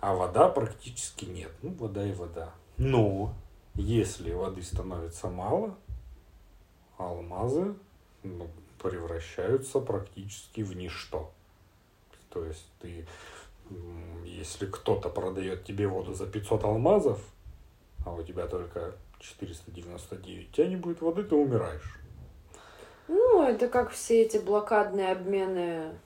[0.00, 1.50] А вода практически нет.
[1.62, 2.54] Ну, вода и вода.
[2.76, 3.34] Но
[3.74, 5.76] если воды становится мало,
[6.96, 7.74] алмазы
[8.22, 8.48] ну,
[8.80, 11.32] превращаются практически в ничто.
[12.30, 13.06] То есть ты,
[14.24, 17.20] если кто-то продает тебе воду за 500 алмазов,
[18.04, 21.98] а у тебя только 499, у тебя не будет воды, ты умираешь.
[23.08, 25.98] Ну, это как все эти блокадные обмены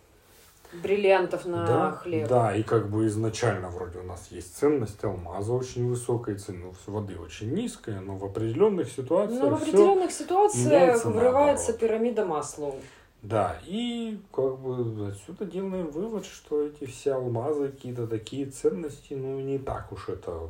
[0.72, 2.28] бриллиантов на да, хлеб.
[2.28, 7.16] да, и как бы изначально вроде у нас есть ценность алмаза очень высокая, цена воды
[7.18, 11.80] очень низкая, но в определенных ситуациях Но Ну, в определенных ситуациях врывается наоборот.
[11.80, 12.76] пирамида Маслоу.
[13.22, 19.38] Да, и как бы отсюда делаем вывод, что эти все алмазы, какие-то такие ценности, ну
[19.40, 20.48] не так уж это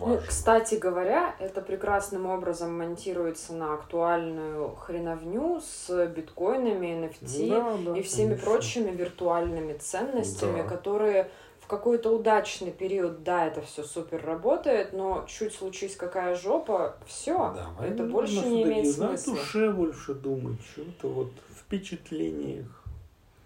[0.00, 7.98] Ну, кстати говоря, это прекрасным образом монтируется на актуальную хреновню с биткоинами, NFT Да, да,
[7.98, 8.44] и всеми конечно.
[8.50, 10.68] прочими виртуальными ценностями, Да.
[10.68, 11.30] которые
[11.60, 17.34] в какой-то удачный период, да, это все супер работает, но чуть случись какая жопа, все,
[17.54, 19.34] Давай, это больше не имеет на смысла.
[19.36, 22.66] душе больше думать, что-то вот впечатлениях.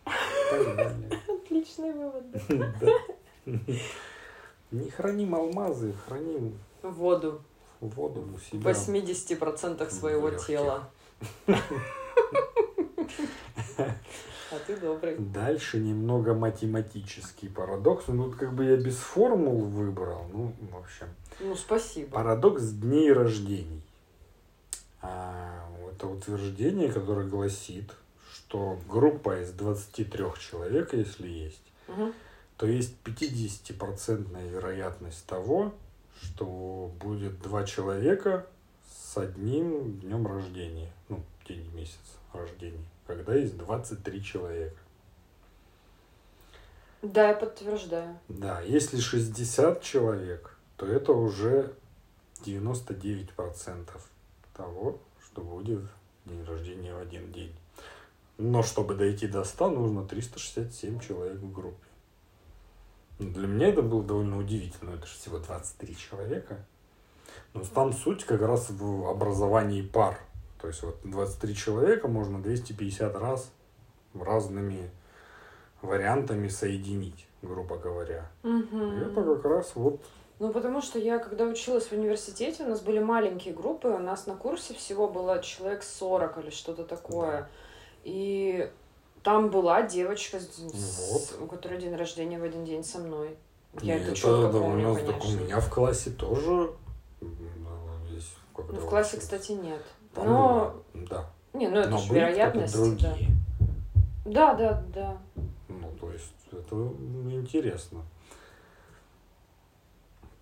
[1.28, 2.24] Отличный вывод.
[2.48, 2.92] да.
[4.70, 7.40] Не храним алмазы, храним Воду
[7.80, 8.70] воду у в себя.
[8.70, 10.46] 80% своего легких.
[10.46, 10.90] тела.
[14.52, 15.16] А ты добрый.
[15.18, 18.04] Дальше немного математический парадокс.
[18.06, 20.24] Ну, тут как бы я без формул выбрал.
[20.32, 21.08] Ну, в общем.
[21.40, 22.12] Ну, спасибо.
[22.12, 23.82] Парадокс дней рождений.
[25.02, 27.92] А, это утверждение, которое гласит,
[28.32, 32.14] что группа из 23 человек, если есть, Мгм.
[32.56, 35.74] То есть 50% вероятность того,
[36.22, 38.46] что будет два человека
[38.88, 40.90] с одним днем рождения.
[41.08, 42.84] Ну, день и месяц рождения.
[43.06, 44.76] Когда есть 23 человека.
[47.02, 48.18] Да, я подтверждаю.
[48.28, 51.74] Да, если 60 человек, то это уже
[52.44, 53.88] 99%
[54.54, 55.82] того, что будет
[56.24, 57.54] день рождения в один день.
[58.38, 61.85] Но чтобы дойти до 100, нужно 367 человек в группе.
[63.18, 64.90] Для меня это было довольно удивительно.
[64.90, 66.58] Это же всего 23 человека.
[67.54, 70.18] Но там суть как раз в образовании пар.
[70.60, 73.50] То есть вот 23 человека можно 250 раз
[74.14, 74.90] разными
[75.82, 78.30] вариантами соединить, грубо говоря.
[78.42, 79.02] Мгм.
[79.02, 80.00] Это как раз вот
[80.38, 84.26] Ну, потому что я, когда училась в университете, у нас были маленькие группы, у нас
[84.26, 87.48] на курсе всего было человек 40 или что-то такое.
[88.04, 88.70] И
[89.26, 93.36] там была девочка, с- у которой день рождения в один день со мной.
[93.82, 96.70] Я Не, это четко да, у помню, нас так у меня в классе тоже
[98.54, 99.82] когда Ну, в классе, кстати, нет.
[100.14, 101.30] Там Но, было, да.
[101.52, 103.16] не, ну это Но же вероятность, да.
[104.24, 105.18] Да, да, да.
[105.68, 106.74] Ну, то есть, это
[107.30, 108.02] интересно.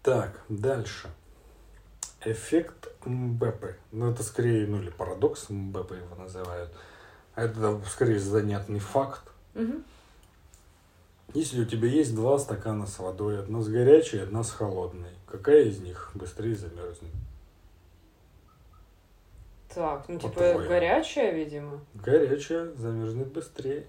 [0.03, 1.09] Так, дальше.
[2.25, 3.77] Эффект Мбеппе.
[3.91, 6.71] Ну, это скорее, ну, или парадокс Мбеппе его называют.
[7.35, 9.23] А Это скорее занятный факт.
[9.55, 9.85] Мгм.
[11.33, 15.65] Если у тебя есть два стакана с водой, одна с горячей, одна с холодной, какая
[15.65, 17.11] из них быстрее замерзнет?
[19.75, 20.69] Так, ну типа По-твоему?
[20.69, 21.81] горячая, видимо.
[21.95, 23.85] Горячая замерзнет быстрее.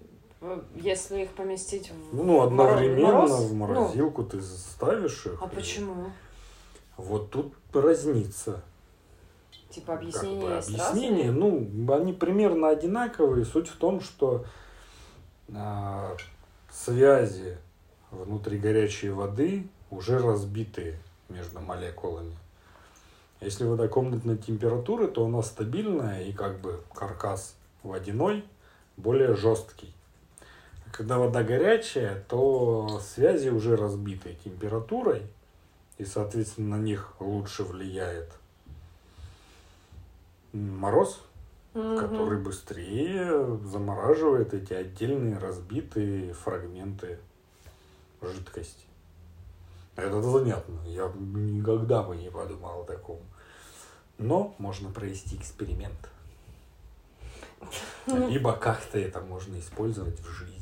[0.76, 5.38] Если их поместить в Ну, одновременно мороз- в ну, морозилку ты ставишь их.
[5.42, 6.12] а и почему?
[6.98, 8.62] Вот тут разница.
[9.70, 13.46] Типа Как объяснение бы есть объяснение, ну, они примерно одинаковые.
[13.46, 14.46] Суть в том, что
[15.54, 16.16] а,
[16.72, 17.58] связи
[18.12, 21.00] внутри горячей воды уже разбитые
[21.30, 22.36] между молекулами.
[23.42, 28.44] Если вода комнатной температуры, то она стабильная и как бы каркас водяной
[28.98, 29.94] более жесткий.
[30.86, 35.24] А Когда вода горячая, то связи уже разбиты температурой,
[35.98, 38.32] и, соответственно, на них лучше влияет
[40.56, 41.22] мороз,
[41.74, 41.98] Мгм.
[41.98, 47.20] который быстрее замораживает эти отдельные разбитые фрагменты
[48.22, 48.86] жидкости.
[49.96, 50.80] Это занятно.
[50.86, 53.20] Я никогда бы не подумал о таком.
[54.18, 56.10] Но можно провести эксперимент.
[58.08, 58.30] Ну.
[58.30, 60.56] Либо как-то это можно использовать в жизни.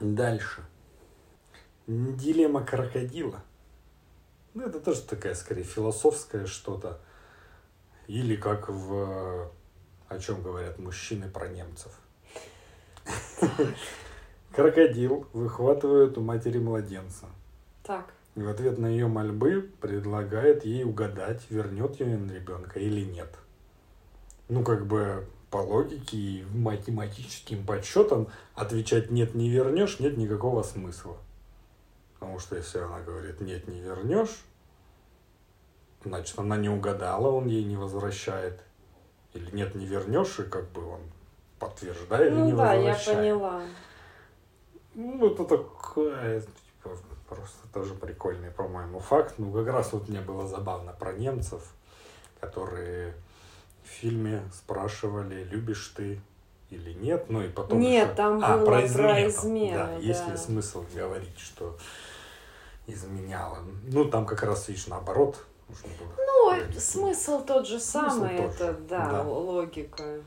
[0.00, 0.62] Дальше.
[1.86, 3.42] Дилемма крокодила.
[4.54, 7.00] Ну, это тоже такая, скорее, философское что-то.
[8.06, 9.50] Или как в...
[10.08, 11.92] О чем говорят мужчины про немцев.
[14.52, 17.26] Крокодил выхватывает у матери младенца.
[17.82, 18.12] Так.
[18.36, 23.34] И в ответ на ее мольбы предлагает ей угадать, вернет ее ребенка или нет.
[24.48, 31.16] Ну, как бы по логике и математическим подсчетам отвечать нет, не вернешь, нет никакого смысла.
[32.14, 34.44] Потому что если она говорит нет, не вернешь,
[36.06, 38.62] значит она не угадала, он ей не возвращает.
[39.34, 41.00] Или нет, не вернешь, и как бы он
[41.58, 43.18] подтверждает или не Ну да, я возвращает.
[43.18, 43.62] поняла.
[44.94, 46.96] Ну, это такая, типа,
[47.28, 49.34] просто тоже прикольный, по-моему, факт.
[49.38, 51.62] Ну, как раз вот мне было забавно про немцев,
[52.40, 53.14] которые
[53.84, 56.18] в фильме спрашивали, любишь ты
[56.70, 57.26] или нет.
[57.28, 59.28] Ну, и потом Нет, еще- там А, было про про измену.
[59.28, 60.36] измену, Да, есть ли да.
[60.38, 61.76] смысл говорить, что
[62.86, 63.58] изменяла?
[63.84, 65.44] Ну, там как раз, видишь, наоборот.
[65.68, 66.82] Было Ну, говорить.
[66.82, 69.22] смысл тот же самый, тот же, это, да, да.
[69.22, 70.20] логика.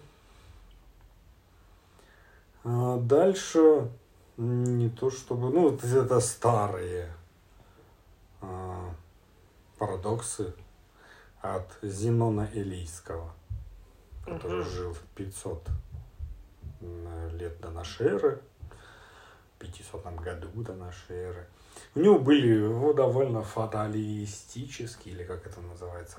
[2.64, 3.90] А дальше
[4.38, 7.12] не то чтобы, ну это старые
[8.42, 8.94] а,
[9.78, 10.54] парадоксы
[11.42, 13.32] от Зенона Элийского,
[14.26, 14.70] который Мгм.
[14.70, 15.68] жил в 500
[16.82, 18.42] м, лет до нашей эры.
[19.60, 21.48] 500 году до нашей эры.
[21.96, 26.18] У него были ну, довольно фаталистические, или как это называется?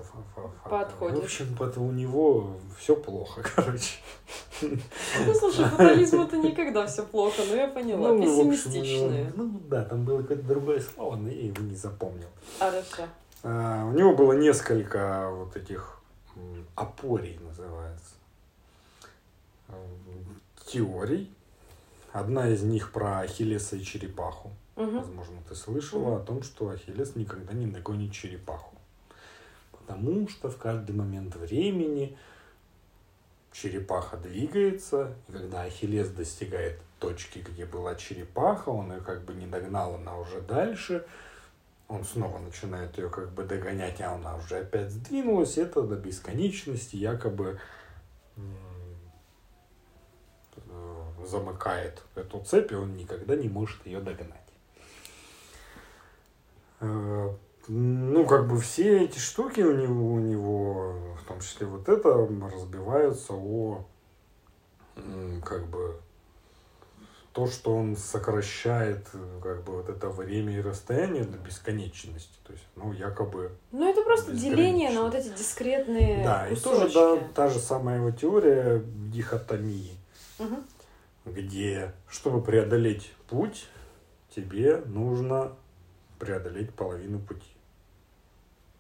[0.65, 1.21] Подходит.
[1.21, 3.99] В общем, это у него все плохо, короче.
[4.63, 8.09] Ну, слушай, фатализм это никогда все плохо, но я поняла.
[8.09, 9.33] Ну, в общем, Пессимистичные.
[9.37, 12.29] Ну, да, там было какое-то другое слово, но я его не запомнил.
[12.59, 13.05] Хорошо.
[13.43, 16.01] А, У него было несколько вот этих
[16.75, 18.15] опорий, называется,
[19.69, 21.33] м, теорий.
[22.13, 24.51] Одна из них про Ахиллеса и черепаху.
[24.81, 25.01] Мгм.
[25.01, 28.75] Возможно, ты слышала о том, что Ахиллес никогда не догонит черепаху.
[29.73, 32.17] Потому что в каждый момент времени
[33.53, 39.47] черепаха двигается, и когда Ахиллес достигает точки, где была черепаха, он ее как бы не
[39.47, 41.05] догнал, она уже дальше,
[41.89, 46.97] он снова начинает ее как бы догонять, а она уже опять сдвинулась, это до бесконечности
[46.97, 47.61] якобы
[48.37, 48.41] э,
[51.27, 54.50] замыкает эту цепь, и он никогда не может ее догнать.
[56.81, 57.35] Э,
[57.69, 62.09] Ну, как бы все эти штуки у него, у него, в том числе вот это,
[62.53, 63.85] разбиваются о
[65.45, 66.01] как бы
[67.33, 72.35] то, что он сокращает э, как бы вот это время и расстояние до бесконечности.
[72.45, 76.93] То есть, ну, якобы Ну, это просто деление на вот эти дискретные да, и кусочки.
[76.93, 79.97] тоже да, та же самая его теория дихотомии,
[80.41, 80.65] Мгм.
[81.25, 83.69] где, чтобы преодолеть путь,
[84.35, 85.53] тебе нужно
[86.21, 87.49] преодолеть половину пути.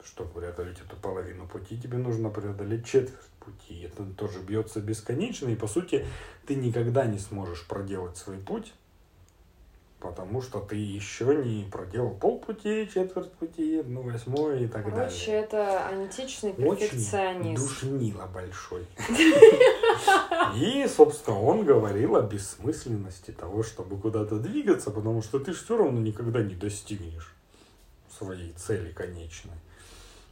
[0.04, 3.82] Чтобы преодолеть эту половину пути, тебе нужно преодолеть четверть пути.
[3.82, 6.06] Это тоже бьется бесконечно, и по сути
[6.46, 8.72] ты никогда не сможешь проделать свой путь,
[9.98, 15.42] потому что ты еще не проделал полпути, четверть пути, ну, восьмой и так Короче, далее.
[15.44, 17.62] это античный Очень перфекционист.
[17.62, 18.86] душнило большой.
[20.56, 26.00] И, собственно, он говорил о бессмысленности того, чтобы куда-то двигаться, потому что ты все равно
[26.00, 27.34] никогда не достигнешь
[28.10, 29.54] своей цели конечной.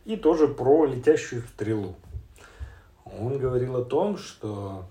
[0.04, 1.96] И тоже про летящую стрелу.
[3.04, 4.86] Он говорил о том, что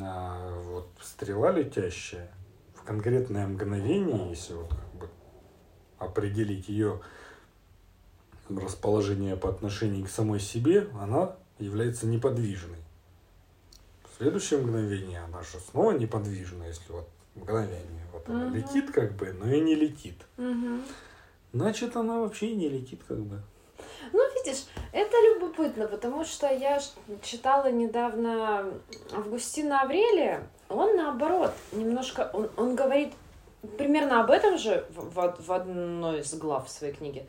[0.00, 2.30] а, вот стрела летящая
[2.74, 5.08] в конкретное мгновение, если вот как бы
[5.98, 7.00] определить ее
[8.48, 12.79] расположение по отношению к самой себе, она является неподвижной.
[14.20, 18.04] Следующее мгновение она же снова неподвижна, если вот мгновение.
[18.12, 18.54] Вот она Мгм.
[18.54, 20.16] летит как бы, но и не летит.
[20.36, 20.84] Мгм.
[21.54, 23.40] Значит, она вообще не летит как бы.
[24.12, 26.82] Ну, видишь, это любопытно, потому что я
[27.22, 28.74] читала недавно
[29.10, 33.14] Августина Аврелия, он наоборот, немножко, он, он говорит
[33.78, 37.26] примерно об этом же в, в в одной из глав своей книги,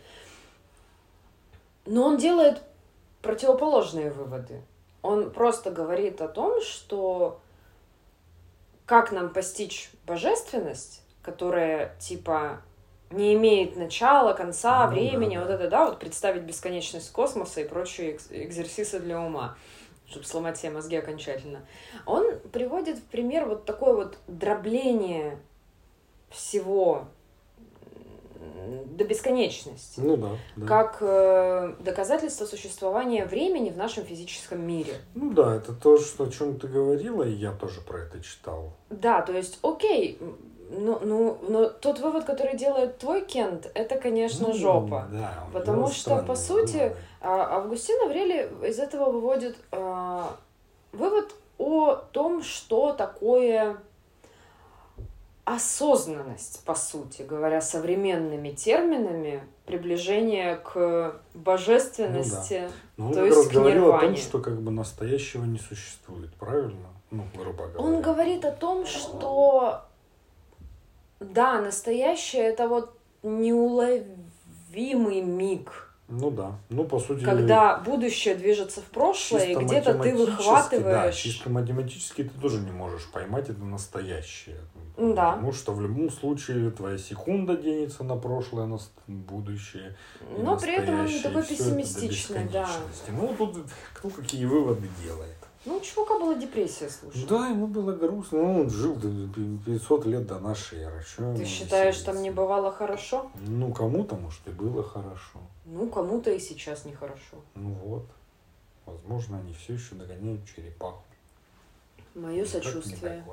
[1.85, 2.61] но он делает
[3.21, 4.61] противоположные выводы.
[5.01, 7.39] Он просто говорит о том, что
[8.85, 12.61] как нам постичь божественность, которая типа
[13.09, 15.41] не имеет начала, конца, Ну да, времени, да.
[15.41, 19.55] вот это, да, вот представить бесконечность космоса и прочие экзерсисы для ума,
[20.07, 21.61] чтобы сломать себе мозги окончательно.
[22.05, 25.39] Он приводит в пример вот такое вот дробление
[26.29, 27.07] всего
[28.85, 30.29] до бесконечности Ну да.
[30.55, 30.67] да.
[30.67, 34.95] как э, доказательство существования времени в нашем физическом мире.
[35.15, 38.73] Ну да, это то, что, о чем ты говорила, и я тоже про это читал.
[38.89, 40.19] Да, то есть, окей,
[40.71, 45.07] ну, ну, но тот вывод, который делает твой Кент, это, конечно, Ну, жопа.
[45.11, 46.95] Да, Потому что, по странные сути, выводы.
[47.21, 50.21] А Августин Аврелий из этого выводит э,
[50.93, 53.77] вывод о том, что такое
[55.45, 62.69] осознанность, по сути, говоря современными терминами, приближение к божественности.
[62.97, 64.17] Но он то как есть к говорил о том, нирване.
[64.17, 66.89] что как бы настоящего не существует, правильно?
[67.09, 67.79] Ну, грубо говоря.
[67.79, 69.81] Он говорит о том, что
[71.19, 76.59] да, настоящее это вот неуловимый миг, Ну да.
[76.70, 81.16] Ну, по сути, когда будущее движется в прошлое, и где-то ты математически, Да, выхватываешь.
[81.16, 84.59] чисто математически ты тоже не можешь поймать это настоящее.
[84.97, 85.32] Да.
[85.32, 89.95] Потому что в любом случае твоя секунда денется на прошлое, на будущее.
[90.38, 92.70] Но при этом он такой пессимистичный, да.
[93.07, 95.38] Ну, тут кто какие выводы делает.
[95.64, 97.26] Ну, у чувака была депрессия, слушай.
[97.28, 98.39] Да, ему было грустно.
[98.41, 99.09] Ну, он жил до
[99.66, 101.03] 500 лет до нашей эры.
[101.03, 102.14] Чё Ты считаешь, веселиться?
[102.14, 103.32] там не бывало хорошо?
[103.47, 105.39] Ну, кому-то, может, и было хорошо.
[105.66, 107.38] Ну, кому-то и сейчас нехорошо.
[107.53, 108.05] Ну вот.
[108.88, 111.03] Возможно, они все еще догоняют черепаху.
[112.16, 113.24] Мое сочувствие.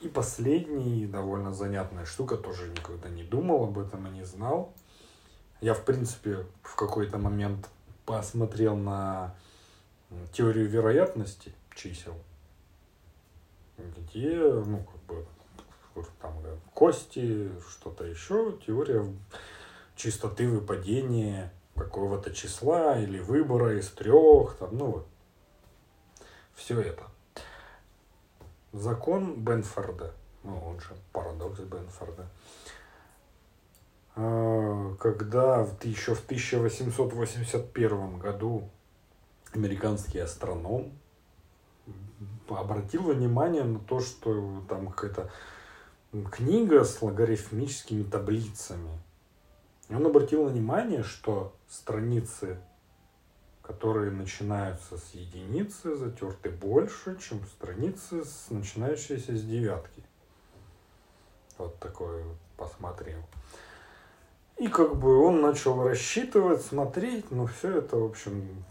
[0.00, 4.72] И последний, довольно занятная штука, тоже никогда не думал об этом и не знал.
[5.60, 7.68] Я, в принципе, в какой-то момент
[8.04, 9.36] посмотрел на
[10.32, 12.14] теорию вероятности чисел,
[13.78, 15.26] где, ну, как бы,
[16.20, 16.34] там
[16.74, 19.04] кости, что-то еще, теория
[19.96, 25.06] чистоты выпадения какого-то числа или выбора из трех, там, ну вот.
[26.54, 27.04] Все это.
[28.72, 32.26] Закон Бенфорда, ну он же парадокс Бенфорда,
[34.16, 38.70] а, когда еще в 1881 году
[39.54, 40.92] американский астроном
[42.48, 45.30] обратил внимание на то, что там какая-то
[46.30, 48.90] книга с логарифмическими таблицами.
[49.88, 52.60] И он обратил внимание, что страницы,
[53.62, 60.02] которые начинаются с единицы, затерты больше, чем страницы, с, начинающиеся с девятки.
[61.58, 62.24] Вот такое
[62.56, 63.20] посмотрел.
[64.58, 68.64] И как бы он начал рассчитывать, смотреть, но все это, в общем,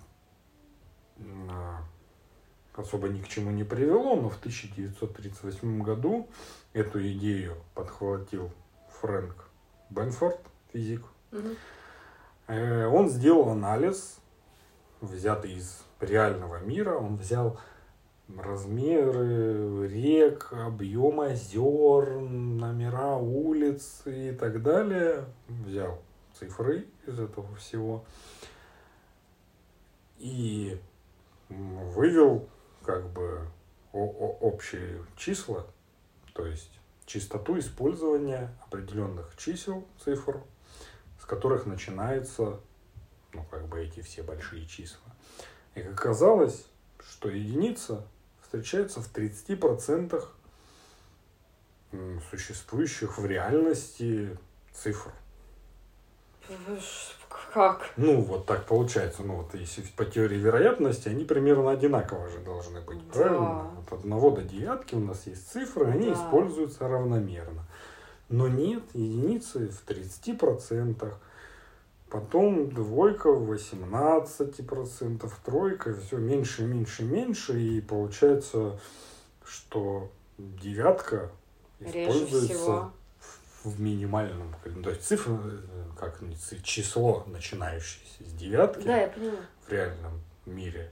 [2.73, 6.27] особо ни к чему не привело, но в 1938 году
[6.73, 8.51] эту идею подхватил
[8.99, 9.49] Фрэнк
[9.89, 10.39] Бенфорд,
[10.71, 11.03] физик.
[11.31, 11.55] Угу.
[12.47, 14.19] Он сделал анализ,
[15.01, 17.59] взятый из реального мира, он взял
[18.37, 25.25] размеры рек, объем озер, номера улиц и так далее.
[25.47, 26.01] Взял
[26.33, 28.05] цифры из этого всего
[30.17, 30.79] и
[31.51, 32.49] вывел
[32.83, 33.47] как бы
[33.93, 35.67] общие числа,
[36.33, 40.41] то есть частоту использования определенных чисел, цифр,
[41.19, 42.59] с которых начинаются,
[43.33, 45.13] ну, как бы эти все большие числа.
[45.75, 46.65] И как оказалось,
[46.99, 48.07] что единица
[48.41, 50.25] встречается в 30%
[52.29, 54.37] существующих в реальности
[54.73, 55.11] цифр.
[57.53, 57.91] Как?
[57.97, 59.23] Ну, вот так получается.
[59.23, 63.13] Ну, вот если по теории вероятности, они примерно одинаково же должны быть, да.
[63.13, 63.71] правильно?
[63.85, 66.13] От одного до девятки у нас есть цифры, они да.
[66.13, 67.63] используются равномерно.
[68.29, 71.13] Но нет, единицы в 30%,
[72.09, 78.79] потом двойка в 18%, тройка, все меньше, меньше, меньше, и получается,
[79.43, 81.29] что девятка
[81.81, 82.91] используется
[83.63, 85.59] в минимальном, ну, то есть цифра, э,
[85.97, 86.21] как
[86.63, 89.39] число, начинающееся с девятки да, я поняла.
[89.67, 90.91] в реальном мире,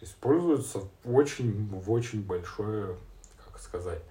[0.00, 2.96] используется в очень, в очень большое,
[3.44, 4.02] как сказать,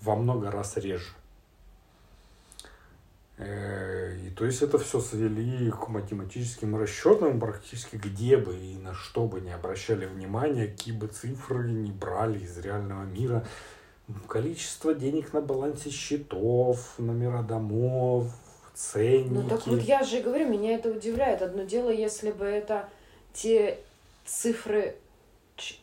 [0.00, 1.12] во много раз реже.
[3.40, 8.94] Э, и то есть это все свели к математическим расчетам, практически где бы и на
[8.94, 13.46] что бы не обращали внимания, какие бы цифры не брали из реального мира,
[14.26, 18.28] количество денег на балансе счетов, номера домов,
[18.74, 19.32] ценники.
[19.32, 21.42] Ну так вот я же и говорю, меня это удивляет.
[21.42, 22.88] Одно дело, если бы это
[23.32, 23.78] те
[24.24, 24.96] цифры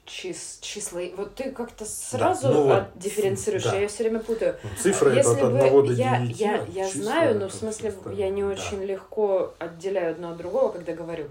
[0.05, 1.01] чис, числа.
[1.15, 3.77] Вот ты как-то сразу да, ну вот, дифференцируешь, да.
[3.77, 4.57] я все время путаю.
[4.63, 5.97] Ну, цифры Если это от 1 до 9.
[5.97, 8.49] Я, я, я знаю, но в смысле я не да.
[8.49, 11.29] очень легко отделяю одно от другого, когда говорю.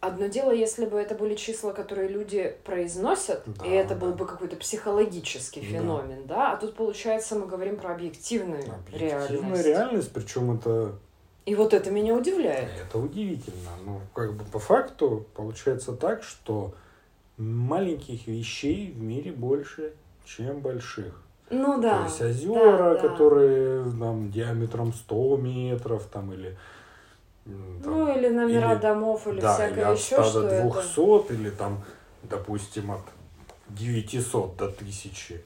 [0.00, 4.00] Одно дело, если бы это были числа, которые люди произносят, да, и это да.
[4.00, 6.34] был бы какой-то психологический феномен, да.
[6.36, 9.66] да, а тут получается мы говорим про объективную, объективную реальность.
[9.66, 10.92] реальность, причем это.
[11.46, 12.68] И вот это меня удивляет.
[12.80, 13.70] Это удивительно.
[13.84, 16.74] Ну, как бы по факту получается так, что
[17.36, 19.94] маленьких вещей в мире больше,
[20.24, 21.22] чем больших.
[21.50, 22.06] Ну да.
[22.16, 26.56] То есть озера, да, которые там диаметром 100 метров, там или
[27.82, 31.24] там, ну, или номера или, домов, или да, всякое или от еще 100 до 200,
[31.24, 31.34] это...
[31.34, 31.84] или там,
[32.22, 33.02] допустим, от
[33.68, 35.42] 900 до 1000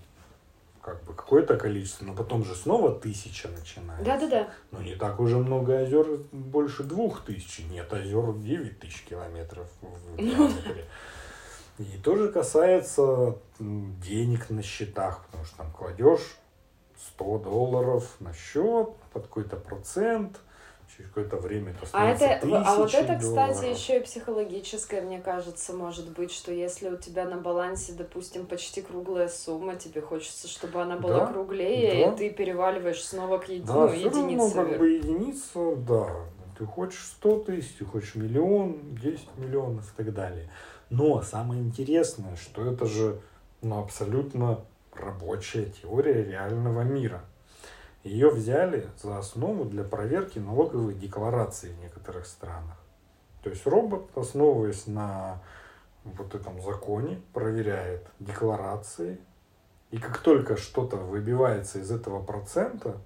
[0.80, 4.04] как бы какое-то количество, но потом же снова тысяча начинается.
[4.04, 4.48] Да-да-да.
[4.72, 7.60] Но не так уже много озер, больше двух тысяч.
[7.70, 10.86] Нет, озер девять тысяч километров в диаметре.
[11.78, 16.36] И тоже касается денег на счетах, потому что там кладешь
[17.14, 20.40] 100 долларов на счет под какой-то процент–
[20.96, 23.78] через какое-то время это а это, А вот это, кстати, долларов.
[23.78, 28.82] еще и психологическое, мне кажется, может быть, что если у тебя на балансе, допустим, почти
[28.82, 32.12] круглая сумма, тебе хочется, чтобы она была да, круглее, да.
[32.12, 33.66] и ты переваливаешь снова к еди...
[33.66, 34.56] да, ну, единице.
[34.56, 36.08] Равно, как бы единица, да.
[36.58, 40.50] Ты хочешь 100 тысяч, ты хочешь миллион, 10 миллионов и так далее.
[40.90, 43.20] Но самое интересное, что это же
[43.62, 44.60] ну, абсолютно
[44.94, 47.24] рабочая теория реального мира–
[48.04, 52.76] ее взяли за основу для проверки налоговых деклараций в некоторых странах.
[53.42, 55.40] То есть робот, основываясь на
[56.04, 59.18] вот этом законе, проверяет декларации.
[59.90, 62.96] И как только что-то выбивается из этого процента,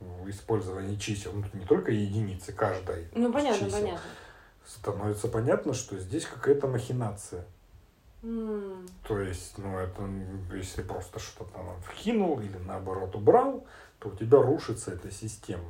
[0.00, 4.00] в использовании чисел, ну, не только единицы, каждой ну, понятно, чисел, понятно.
[4.66, 7.46] становится понятно, что здесь какая-то махинация.
[8.22, 8.86] М.
[9.06, 10.02] То есть, ну, это,
[10.54, 13.66] если просто что-то вкинул или наоборот убрал,
[14.04, 15.64] то у тебя рушится эта система.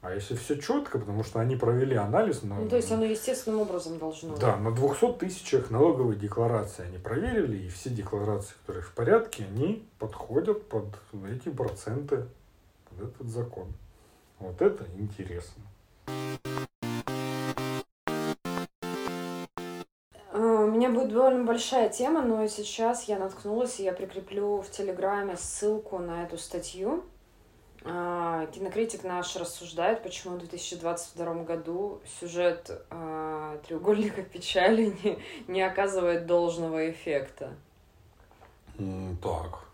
[0.00, 3.60] А если все четко, потому что они провели анализ на, Ну, то есть оно естественным
[3.60, 4.36] образом должно.
[4.36, 9.86] да, на 200 тысячах налоговой декларации они проверили, и все декларации, которые в порядке, они
[9.98, 10.86] подходят под
[11.28, 12.24] эти проценты,
[12.88, 13.66] под этот закон.
[14.38, 15.62] Вот это интересно.
[20.32, 24.70] А, У меня будет довольно большая тема, но сейчас я наткнулась, и я прикреплю в
[24.70, 27.02] Телеграме ссылку на эту статью.
[27.84, 36.26] А, Кинокритик наш рассуждает, почему в 2022 году сюжет а, треугольника печали не, не оказывает
[36.26, 37.54] должного эффекта.
[39.22, 39.67] Так.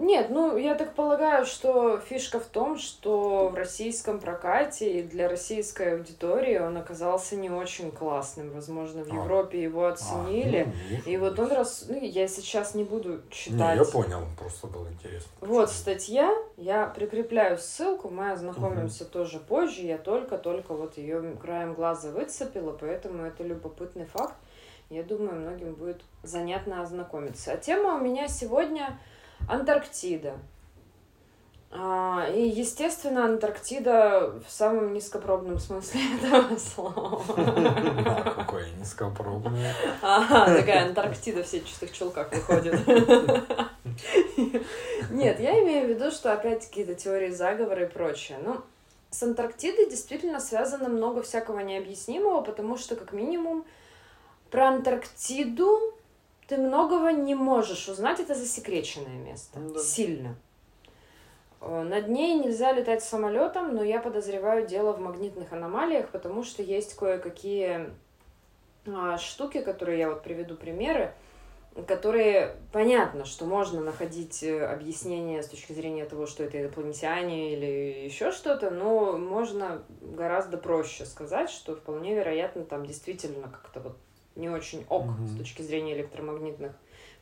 [0.00, 5.28] Нет, ну я так полагаю, что фишка в том, что в российском прокате и для
[5.28, 8.50] российской аудитории он оказался не очень классным.
[8.50, 9.14] Возможно, в А.
[9.16, 10.68] Европе его оценили.
[10.68, 10.72] А,
[11.06, 11.84] ну, И вот он раз...
[11.86, 13.78] Ну, я сейчас не буду Не, читать.
[13.78, 15.30] я понял, просто было интересно.
[15.42, 15.66] Вот почему.
[15.66, 22.72] статья, я прикрепляю ссылку, мы ознакомимся тоже позже, я только-только вот ее краем глаза выцепила,
[22.72, 24.34] поэтому это любопытный факт.
[24.88, 27.52] Я думаю, многим будет занятно ознакомиться.
[27.52, 28.98] А тема у меня сегодня
[29.48, 30.34] Антарктида.
[31.72, 37.22] А, и, естественно, Антарктида в самом низкопробном смысле этого слова.
[38.36, 39.74] Какое низкопробное.
[40.02, 42.74] Ага, такая Антарктида в сетчатых чулках выходит.
[45.10, 48.38] Нет, я имею в виду, что опять какие-то теории заговора и прочее.
[48.42, 48.60] Ну,
[49.10, 53.64] с Антарктидой действительно связано много всякого необъяснимого, потому что, как минимум,
[54.50, 55.94] про Антарктиду
[56.50, 58.18] ты многого не можешь узнать.
[58.18, 59.60] Это засекреченное место.
[59.60, 59.78] Да.
[59.78, 60.34] Сильно.
[61.60, 66.64] Э, Над ней нельзя летать самолетом, но я подозреваю дело в магнитных аномалиях, потому что
[66.64, 67.90] есть кое-какие
[68.84, 71.14] а, штуки, которые я вот приведу примеры,
[71.86, 78.06] которые понятно, что можно находить э, объяснение с точки зрения того, что это инопланетяне или
[78.06, 83.96] еще что-то, но можно гораздо проще сказать, что вполне вероятно там действительно как-то вот
[84.40, 85.28] не очень ок Мгм.
[85.28, 86.72] с точки зрения электромагнитных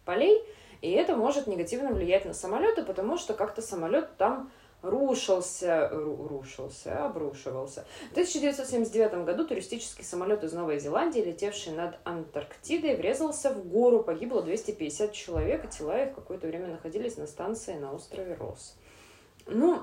[0.05, 0.43] полей,
[0.81, 4.51] и это может негативно влиять на самолеты, потому что как-то самолет там
[4.81, 7.85] рушился, ру- рушился, обрушивался.
[8.11, 14.03] В 1979 году туристический самолет из Новой Зеландии, летевший над Антарктидой, врезался в гору.
[14.05, 18.77] Погибло 250 человек, и тела их какое-то время находились на станции на острове Росс.
[19.47, 19.83] Ну,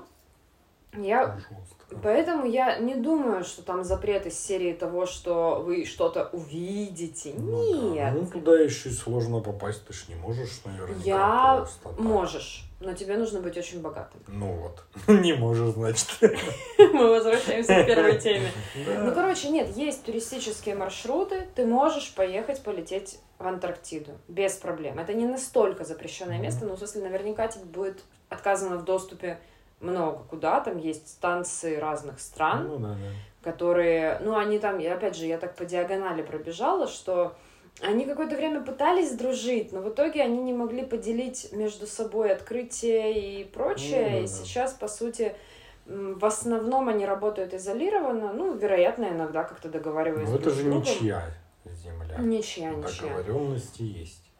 [1.02, 1.76] я Жестко.
[2.02, 7.34] Поэтому я не думаю, что там запрет из серии того, что вы что-то увидите.
[7.36, 8.14] Ну да, Нет.
[8.14, 10.98] Ну, туда еще и сложно попасть, ты ж не можешь, наверное.
[11.04, 11.98] Я просто так.
[12.00, 14.20] Можешь, но тебе нужно быть очень богатым.
[14.26, 14.82] Ну вот.
[15.08, 16.08] Не можешь, значит.
[16.78, 18.50] Мы возвращаемся к первой теме.
[18.84, 19.04] Да.
[19.04, 24.98] Ну, короче, нет, есть туристические маршруты, ты можешь поехать полететь в Антарктиду без проблем.
[24.98, 29.38] Это не настолько запрещенное место, но в смысле наверняка тебе будет отказано в доступе
[29.80, 30.60] много куда.
[30.60, 32.68] Там есть станции разных стран.
[32.68, 32.96] Ну да, да.
[33.42, 37.36] которые, ну, они там, и опять же, я так по диагонали пробежала, что
[37.80, 43.40] они какое-то время пытались дружить, но в итоге они не могли поделить между собой открытие
[43.40, 44.26] и прочее, Ну, да, и да.
[44.26, 45.36] сейчас, по сути,
[45.84, 50.80] в основном они работают изолированно, ну, вероятно, иногда как-то договариваются Но это же другом.
[50.80, 51.22] ничья
[51.64, 52.16] земля.
[52.18, 53.08] Ничья, ничья.
[53.16, 54.30] Договоренности есть.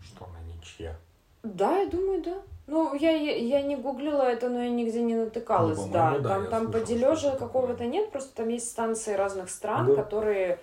[0.00, 0.96] Что она ничья.
[1.42, 2.42] Да, я думаю, да.
[2.66, 6.18] Ну, я, я, я не гуглила это, но я нигде не натыкалась, Ну, да.
[6.18, 9.94] да, Там, там подележа какого-то нет, просто там есть станции разных стран, Да.
[10.02, 10.58] которые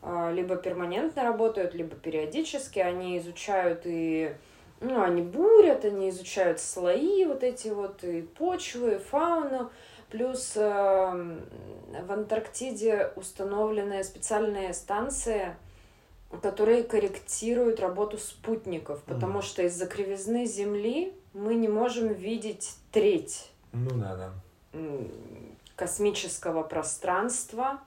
[0.00, 2.78] а, либо перманентно работают, либо периодически.
[2.80, 4.34] Они изучают и...
[4.80, 9.70] Ну, они бурят, они изучают слои вот эти вот, и почвы, и фауну.
[10.10, 11.40] Плюс эм,
[12.06, 15.54] в Антарктиде установлены специальные станции,
[16.42, 19.42] которые корректируют работу спутников, потому Мгм.
[19.42, 24.32] что из-за кривизны Земли мы не можем видеть треть Ну да, да.
[25.76, 27.80] космического пространства,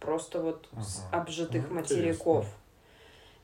[0.00, 1.22] просто вот с Ага.
[1.22, 2.44] обжитых Ну, материков.
[2.44, 2.60] интересно.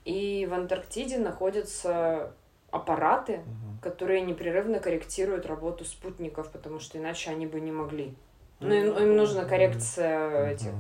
[0.05, 2.33] И в Антарктиде находятся
[2.71, 3.79] аппараты, Мгм.
[3.81, 8.15] которые непрерывно корректируют работу спутников, потому что иначе они бы не могли.
[8.61, 9.03] Ну, им, Мгм.
[9.03, 10.51] им нужна коррекция Мгм.
[10.51, 10.73] этих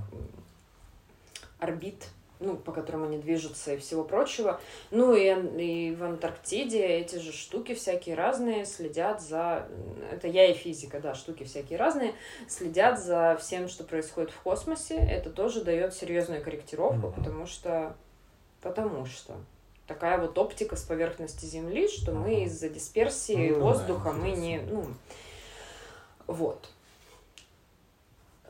[1.58, 2.08] орбит,
[2.42, 4.60] ну, по которым они движутся и всего прочего.
[4.90, 5.28] Ну, и,
[5.60, 9.68] и в Антарктиде эти же штуки всякие разные следят за...
[10.10, 12.14] Это я и физика, да, штуки всякие разные,
[12.48, 14.96] следят за всем, что происходит в космосе.
[14.96, 17.12] Это тоже дает серьезную корректировку, Мгм.
[17.12, 17.96] потому что...
[18.60, 19.34] Потому что
[19.86, 24.58] такая вот оптика с поверхности Земли, что мы из-за дисперсии Ну да, воздуха мы не...
[24.58, 24.86] Ну,
[26.26, 26.68] вот.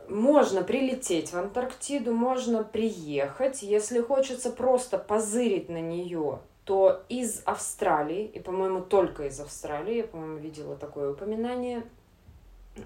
[0.09, 3.63] Можно прилететь в Антарктиду, можно приехать.
[3.63, 10.05] Если хочется просто позырить на нее, то из Австралии, и, по-моему, только из Австралии, я,
[10.05, 11.85] по-моему, видела такое упоминание,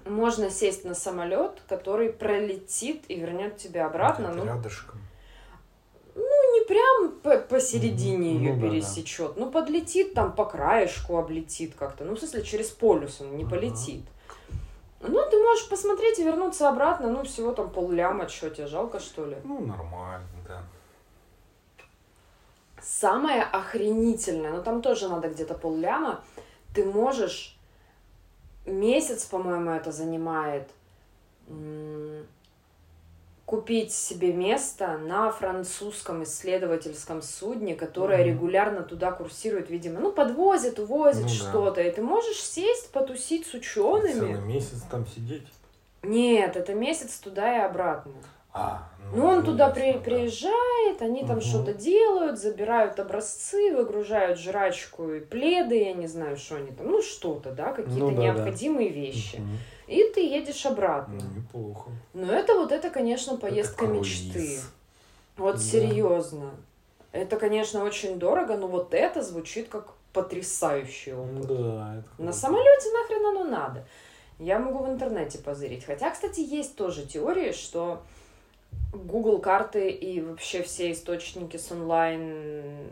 [0.05, 4.33] можно сесть на самолет, который пролетит и вернет тебя обратно.
[4.33, 4.99] Ну, рядышком.
[6.15, 8.43] ну, не прям по- посередине Мгм.
[8.43, 8.73] ее Ну да, да.
[8.73, 9.37] пересечет.
[9.37, 12.03] Ну, подлетит там по краешку, облетит как-то.
[12.05, 13.55] Ну, в смысле, через полюс он не Ага.
[13.55, 14.03] полетит.
[15.07, 17.09] Ну, ты можешь посмотреть и вернуться обратно.
[17.09, 18.27] Ну, всего там полляма.
[18.27, 19.37] Что, тебе жалко, что ли?
[19.43, 20.63] Ну, нормально, да.
[22.81, 26.23] Самое охренительное, но там тоже надо где-то полляма,
[26.73, 27.57] ты можешь
[28.65, 30.69] месяц, по-моему, это занимает,
[33.47, 38.27] купить себе место на французском исследовательском судне, которое Мгм.
[38.27, 41.33] регулярно туда курсирует, видимо, ну, подвозит, увозит Ну да.
[41.33, 44.11] что-то, и ты можешь сесть, потусить с учеными.
[44.11, 45.47] Целый месяц там сидеть.
[46.03, 48.11] Нет, это месяц туда и обратно.
[48.59, 48.83] А,
[49.13, 49.99] Ну, он туда ясно, при- да.
[49.99, 51.41] приезжает, они там Мгм.
[51.41, 57.01] что-то делают, забирают образцы, выгружают жрачку и пледы, я не знаю, что они там, ну,
[57.01, 58.23] что-то, да, какие-то Ну да, да.
[58.23, 59.37] необходимые вещи.
[59.37, 59.57] Мгм.
[59.87, 61.19] И ты едешь обратно.
[61.21, 61.91] Ну, неплохо.
[62.13, 64.59] Но это вот это, конечно, поездка Это мечты.
[65.37, 65.61] Вот Да.
[65.61, 66.51] серьезно.
[67.13, 71.47] Это, конечно, очень дорого, но вот это звучит как потрясающий опыт.
[71.47, 72.33] Да, это На круто.
[72.33, 73.85] самолете нахрен оно надо.
[74.39, 75.85] Я могу в интернете позырить.
[75.85, 78.01] Хотя, кстати, есть тоже теории, что
[79.05, 82.89] Google карты и вообще все источники с онлайн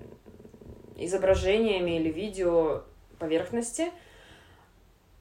[0.97, 2.83] изображениями или видео
[3.19, 3.91] поверхности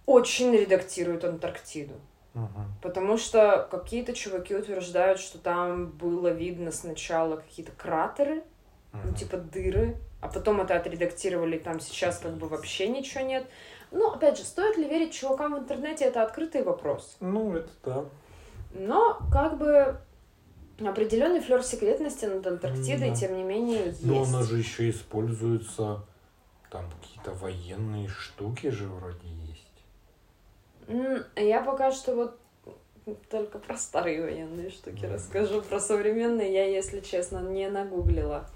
[0.07, 1.95] очень редактируют Антарктиду.
[2.83, 8.43] Потому что какие-то чуваки утверждают, что там было видно сначала какие-то кратеры,
[8.93, 13.47] ну, типа дыры, а потом это отредактировали, там сейчас как бы вообще ничего нет.
[13.91, 17.17] Ну, опять же, стоит ли верить чувакам в интернете, это открытый вопрос.
[17.21, 18.05] Ну, это да.
[18.73, 20.01] Но, как бы,
[20.81, 23.17] определенный флер секретности над Антарктидой, Да.
[23.17, 24.05] тем не менее, есть.
[24.05, 26.05] Но оно же еще используется,
[26.71, 31.25] там какие-то военные штуки же вроде есть.
[31.37, 32.39] Я пока что вот
[33.31, 35.61] только про старые военные штуки расскажу.
[35.63, 38.49] Про современные я, если честно, не нагуглила.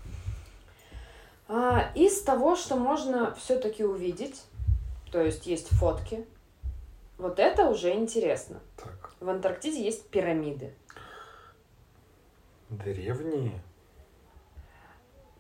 [1.49, 4.43] А, из того, что можно все-таки увидеть,
[5.11, 6.27] то есть есть фотки,
[7.16, 8.61] вот это уже интересно.
[8.77, 10.75] Так, В Антарктиде есть пирамиды.
[12.71, 13.61] Древние?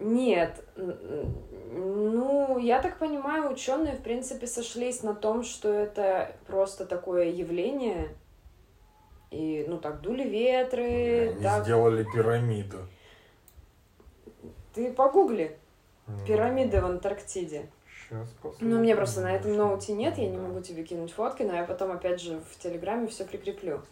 [0.00, 7.24] Нет, ну, я так понимаю, ученые, в принципе, сошлись на том, что это просто такое
[7.30, 8.14] явление.
[9.32, 11.64] И, ну, так, дули ветры, Они так.
[11.64, 12.78] сделали пирамиду.
[14.72, 15.58] Ты погугли
[16.06, 17.68] Ну, пирамиды в Антарктиде.
[18.08, 18.70] Сейчас посмотрим.
[18.70, 20.42] Ну, меня просто на этом ноуте нет, я не Да.
[20.44, 23.82] могу тебе кинуть фотки, но я потом, опять же, в Телеграме все прикреплю.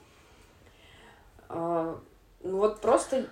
[2.46, 3.26] А, Ну, вот просто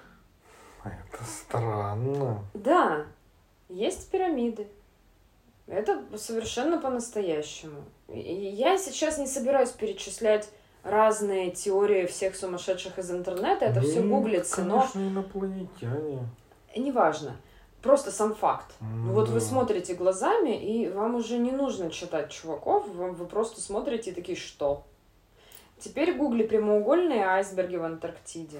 [0.84, 2.44] Это странно.
[2.54, 3.06] Да,
[3.68, 4.66] есть пирамиды.
[5.66, 7.84] Это совершенно по-настоящему.
[8.08, 10.50] И я сейчас не собираюсь перечислять
[10.82, 13.64] разные теории всех сумасшедших из интернета.
[13.64, 16.28] Это все Ну, гуглится, Конечно, инопланетяне.
[16.76, 17.36] но неважно.
[17.80, 18.74] Просто сам факт.
[18.80, 19.46] Ну вот вы Да.
[19.46, 24.36] смотрите глазами, и вам уже не нужно читать чуваков, вам, вы просто смотрите и такие,
[24.36, 24.84] что?
[25.78, 28.58] Теперь гугли прямоугольные айсберги в Антарктиде.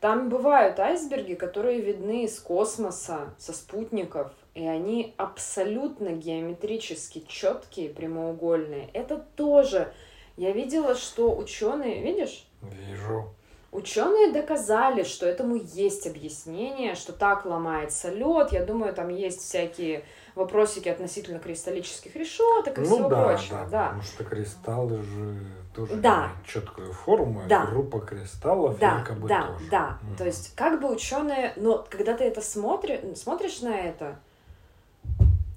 [0.00, 8.90] Там бывают айсберги, которые видны из космоса, со спутников, и они абсолютно геометрически четкие, прямоугольные.
[8.92, 9.92] Это тоже.
[10.36, 13.28] Я видела, что ученые, видишь, Вижу.
[13.70, 18.50] Ученые доказали, что этому есть объяснение, что так ломается лед.
[18.50, 23.58] Я думаю, там есть всякие вопросики относительно кристаллических решеток и ну всего да, прочего.
[23.58, 23.84] да, Да.
[23.86, 25.36] потому что кристаллы же
[25.78, 26.30] тоже Да.
[26.44, 27.66] четкую форму, Да.
[27.66, 29.70] группа кристаллов Да, якобы да, тоже.
[29.70, 29.98] да.
[30.02, 30.16] Мгм.
[30.16, 34.16] То есть, как бы ученые, но когда ты это смотри, смотришь на это,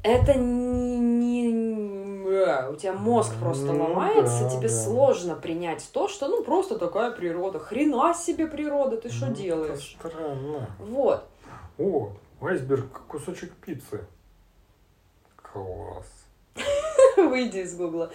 [0.03, 2.21] это не, не-
[2.69, 4.73] у тебя мозг просто Ну ломается, да, тебе да.
[4.73, 9.41] сложно принять то, что ну просто такая природа, хрена себе природа, ты что Ну, это
[9.41, 9.97] делаешь?
[9.99, 10.69] Странно.
[10.79, 11.27] Вот.
[11.77, 12.09] О,
[12.41, 14.05] айсберг кусочек пиццы.
[15.35, 16.05] Класс.
[17.31, 18.11] Выйди из Гугла.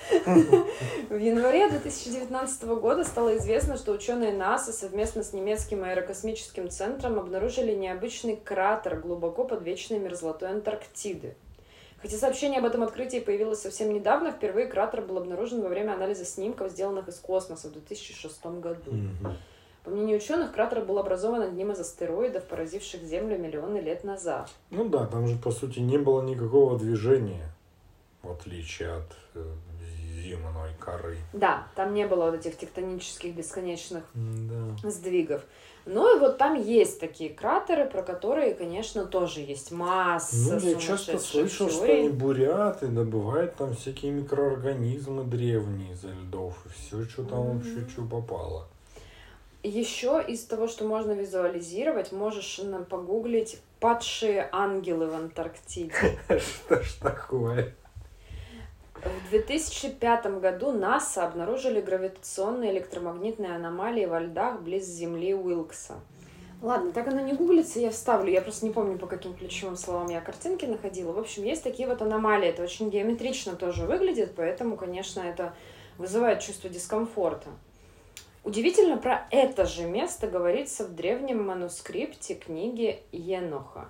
[1.08, 7.72] В январе 2019 года стало известно, что ученые НАСА совместно с немецким аэрокосмическим центром обнаружили
[7.72, 11.34] необычный кратер глубоко под вечной мерзлотой Антарктиды.
[12.02, 16.26] Хотя сообщение об этом открытии появилось совсем недавно, впервые кратер был обнаружен во время анализа
[16.26, 18.92] снимков, сделанных из космоса в 2006 году.
[19.82, 24.50] По мнению ученых, кратер был образован одним из астероидов, поразивших Землю миллионы лет назад.
[24.70, 27.55] Ну да, там же по сути не было никакого движения,
[28.26, 29.54] в отличие от э,
[30.22, 31.16] земной коры.
[31.32, 34.90] Да, там не было вот этих тектонических бесконечных Да.
[34.90, 35.42] сдвигов.
[35.84, 40.74] Ну и вот там есть такие кратеры, про которые, конечно, тоже есть масса Ну, я
[40.74, 46.54] часто слышал, что они бурят и добывают там всякие микроорганизмы древние изо льдов.
[46.66, 47.54] И все, что там Мгм.
[47.58, 48.66] вообще что попало.
[49.62, 55.92] Еще из того, что можно визуализировать, можешь нам погуглить «Падшие ангелы в Антарктиде».
[56.38, 57.74] Что ж такое?
[59.07, 65.94] В 2005 году НАСА обнаружили гравитационные электромагнитные аномалии во льдах близ Земли Уилкса.
[66.62, 68.32] Ладно, так оно не гуглится, я вставлю.
[68.32, 71.12] Я просто не помню, по каким ключевым словам я картинки находила.
[71.12, 72.48] В общем, есть такие вот аномалии.
[72.48, 75.54] Это очень геометрично тоже выглядит, поэтому, конечно, это
[75.98, 77.50] вызывает чувство дискомфорта.
[78.42, 83.88] Удивительно, про это же место говорится в древнем манускрипте книги Еноха.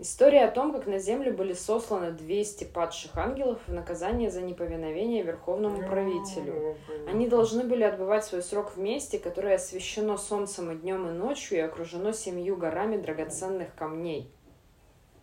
[0.00, 5.22] История о том, как на землю были сосланы 200 падших ангелов в наказание за неповиновение
[5.22, 6.76] верховному правителю.
[7.08, 11.58] Они должны были отбывать свой срок в месте, которое освещено солнцем и днем, и ночью,
[11.58, 14.28] и окружено семью горами драгоценных камней.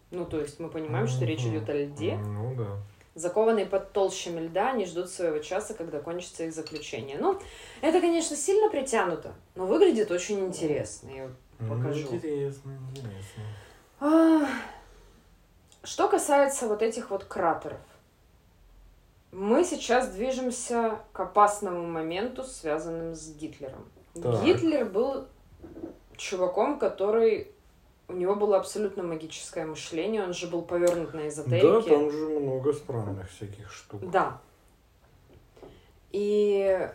[0.09, 2.15] Ну, то есть мы понимаем, что речь идет о льде.
[2.17, 2.77] Ну да.
[3.13, 7.17] Закованные под толщами льда, они ждут своего часа, когда кончится их заключение.
[7.19, 7.37] Ну,
[7.81, 11.09] это, конечно, сильно притянуто, но выглядит очень интересно.
[11.09, 12.07] Я Ну, Покажу.
[12.15, 13.43] интересно, интересно.
[15.83, 17.79] Что касается вот этих вот кратеров.
[19.31, 23.85] Мы сейчас движемся к опасному моменту, связанным с Гитлером.
[24.13, 24.43] Так.
[24.43, 25.25] Гитлер был
[26.17, 27.51] чуваком, который...
[28.07, 31.89] У него было абсолютно магическое мышление, он же был повернут на Да, эзотерике.
[31.89, 34.01] там же много странных всяких штук.
[34.11, 34.41] Да.
[36.11, 36.89] И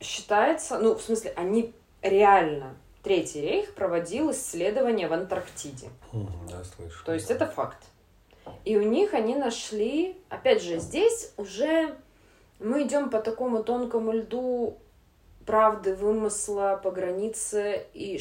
[0.00, 5.88] считается, ну, в смысле, они реально, Третий рейх проводил исследования в Антарктиде.
[6.12, 7.04] Мгм, Да, слышу.
[7.04, 7.78] То есть это факт.
[8.64, 11.96] И у них они нашли, опять же, здесь уже
[12.60, 14.78] мы идем по такому тонкому льду
[15.46, 17.86] правды, вымысла, по границе.
[17.92, 18.20] И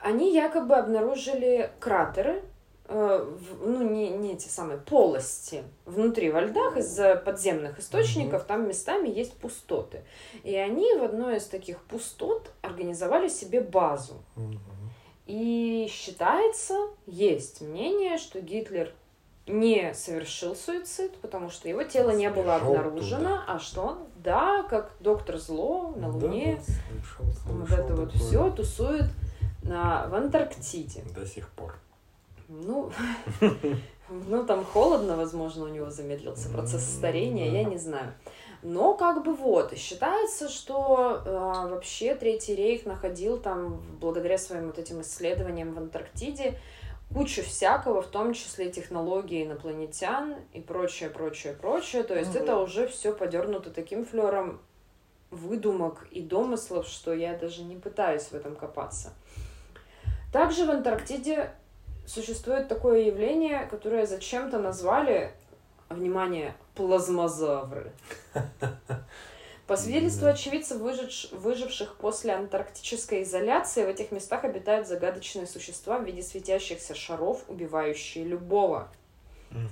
[0.00, 2.42] они якобы обнаружили кратеры,
[2.88, 9.34] ну, не, не эти самые полости внутри во льдах из-за подземных источников, там местами есть
[9.34, 10.02] пустоты.
[10.42, 14.14] И они в одной из таких пустот организовали себе базу.
[15.26, 16.74] И считается,
[17.06, 18.94] есть мнение, что Гитлер
[19.46, 23.44] не совершил суицид, потому что его тело не было обнаружено, туда.
[23.46, 27.94] а что он, да, как доктор Зло на Да, Луне, да, слышал, вот слышал это
[27.94, 28.28] вот такое.
[28.28, 29.06] все тусует
[29.62, 31.02] на, в Антарктиде.
[31.14, 31.74] До сих пор.
[32.48, 32.90] Ну,
[34.08, 38.14] ну, там холодно, возможно, у него замедлился процесс старения, я не знаю.
[38.62, 44.78] Но как бы вот, считается, что э, вообще Третий рейх находил там, благодаря своим вот
[44.78, 46.58] этим исследованиям в Антарктиде,
[47.14, 52.02] кучу всякого, в том числе технологии инопланетян и прочее, прочее, прочее.
[52.02, 52.42] То есть Мгм.
[52.42, 54.60] это уже все подернуто таким флером
[55.30, 59.12] выдумок и домыслов, что я даже не пытаюсь в этом копаться.
[60.32, 61.50] Также в Антарктиде
[62.08, 65.32] существует такое явление, которое зачем-то назвали,
[65.90, 67.92] внимание, плазмозавры.
[69.66, 76.06] По свидетельству очевидцев, выживш- выживших после антарктической изоляции, в этих местах обитают загадочные существа в
[76.06, 78.88] виде светящихся шаров, убивающие любого.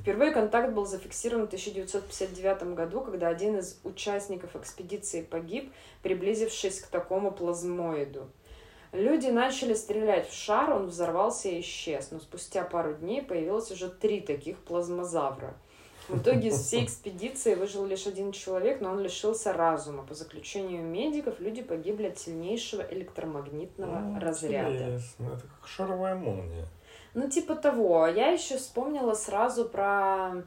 [0.01, 5.70] Впервые контакт был зафиксирован в 1959 году, когда один из участников экспедиции погиб,
[6.03, 8.28] приблизившись к такому плазмоиду.
[8.97, 13.90] Люди начали стрелять в шар, он взорвался и исчез, но спустя пару дней появилось уже
[13.90, 15.55] три таких плазмозавра.
[16.09, 20.03] В итоге из всей экспедиции выжил лишь один человек, но он лишился разума.
[20.05, 24.72] По заключению медиков, люди погибли от сильнейшего электромагнитного Ну, разряда.
[24.72, 25.26] Интересно.
[25.26, 26.64] Это как шаровая молния.
[27.12, 28.07] Ну, типа того.
[28.07, 30.44] Я еще вспомнила сразу про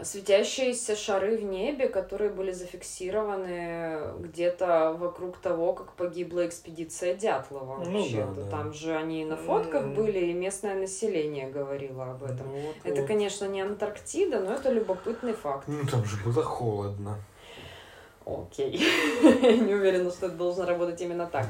[0.00, 7.84] светящиеся шары в небе, которые были зафиксированы где-то вокруг того, как погибла экспедиция Дятлова.
[7.84, 8.32] Ну Вообще-то.
[8.32, 8.50] да, да.
[8.50, 9.94] Там же они на фотках М.
[9.94, 12.48] были, и местное население говорило об этом.
[12.48, 13.06] Вот, Это, вот.
[13.06, 15.68] конечно, не Антарктида, но это любопытный факт.
[15.68, 17.18] Ну, там же было холодно.
[18.24, 18.78] Окей.
[19.22, 21.46] Не уверена, что это должно работать именно так.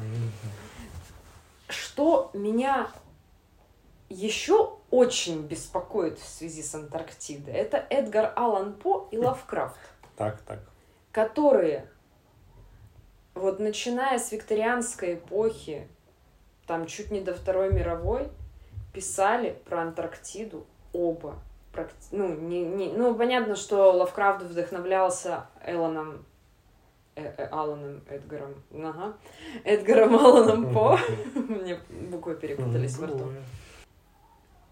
[1.68, 2.90] Что меня
[4.08, 9.78] еще очень беспокоит в связи с Антарктидой, это Эдгар Аллан По и Лавкрафт,
[10.16, 10.60] Так, так.
[11.10, 11.88] которые
[13.34, 15.88] вот начиная с викторианской эпохи,
[16.66, 18.28] там чуть не до Второй мировой,
[18.92, 21.36] писали про Антарктиду оба.
[22.10, 26.26] Ну, не, не, ну, понятно, что Лавкрафт вдохновлялся Элланом
[27.16, 29.14] э, э, Аланом Эдгаром, ага,
[29.64, 30.98] Эдгаром Аланом По.
[31.34, 31.80] Мне
[32.10, 33.32] буквы перепутались во рту.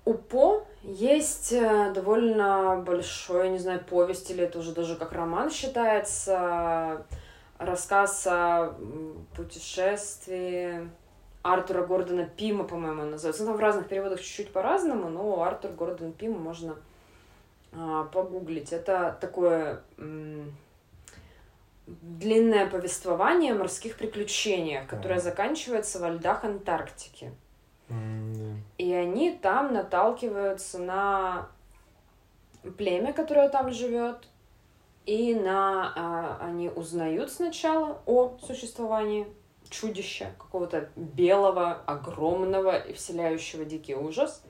[0.04, 5.50] У По Есть э, довольно большой, не знаю, повесть, или это уже даже как роман
[5.50, 7.04] считается,
[7.58, 8.74] рассказ о
[9.36, 10.88] путешествии
[11.42, 13.42] Артура Гордона Пима, по-моему, называется.
[13.42, 16.76] Ну, там в разных переводах чуть-чуть по-разному, но Артур Гордон Пима можно
[17.72, 18.72] а, погуглить.
[18.72, 20.54] Это такое м-
[21.86, 25.22] длинное повествование о морских приключениях, которое mm.
[25.22, 27.32] заканчивается во льдах Антарктики.
[28.78, 31.48] И они там наталкиваются на
[32.76, 34.28] племя, которое там живет,
[35.06, 39.26] и на а, они узнают сначала о существовании
[39.68, 44.42] чудища, какого-то белого, огромного и вселяющего дикий ужас,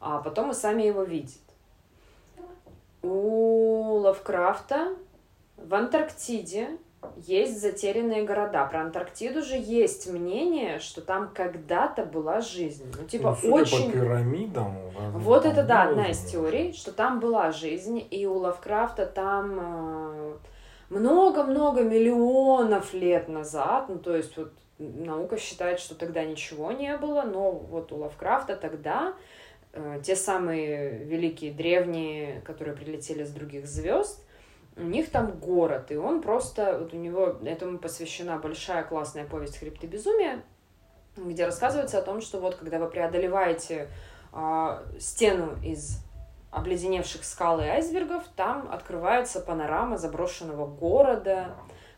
[0.00, 1.40] а потом и сами его видят.
[3.02, 4.96] У Лавкрафта
[5.56, 6.78] в Антарктиде
[7.16, 8.64] есть затерянные города.
[8.66, 12.84] Про Антарктиду же есть мнение, что там когда-то была жизнь.
[12.98, 13.92] Ну, типа, ну, очень...
[13.92, 14.76] по пирамидам.
[15.12, 20.36] Вот это, да, одна из теорий, что там была жизнь, и у Лавкрафта там э,
[20.90, 27.22] много-много миллионов лет назад, ну, то есть вот наука считает, что тогда ничего не было,
[27.22, 29.14] но вот у Лавкрафта тогда
[29.72, 34.25] э, те самые великие древние, которые прилетели с других звезд,
[34.76, 39.58] у них там город, и он просто, вот у него этому посвящена большая классная повесть
[39.58, 40.42] «Хребты безумия»,
[41.16, 43.88] где рассказывается о том, что вот когда вы преодолеваете
[44.32, 46.04] э, стену из
[46.50, 51.54] обледеневших скал и айсбергов, там открывается панорама заброшенного города,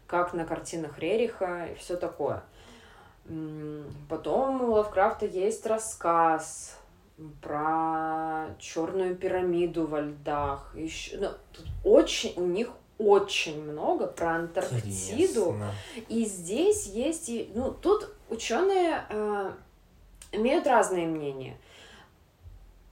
[0.07, 2.43] как на картинах Рериха и все такое.
[4.09, 6.78] Потом у Лавкрафта есть рассказ
[7.43, 10.75] про черную пирамиду во льдах.
[10.75, 14.85] Еще, ну, тут очень, у них очень много про Антарктиду.
[14.87, 15.73] Интересно.
[16.09, 19.53] И здесь есть, и, ну, тут ученые э,
[20.33, 21.57] имеют разные мнения.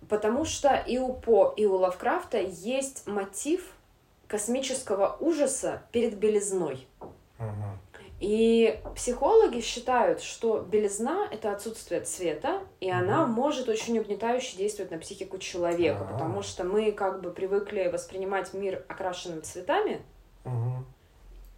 [0.08, 3.72] Потому что и у По, и у Лавкрафта есть мотив
[4.28, 6.86] космического ужаса перед белизной.
[7.38, 7.78] Ага.
[8.18, 14.98] И психологи считают, что белизна это отсутствие цвета, и она может очень угнетающе действовать на
[14.98, 16.12] психику человека, А-а-а.
[16.12, 20.00] потому что мы как бы привыкли воспринимать мир окрашенным цветами,
[20.46, 20.84] угу.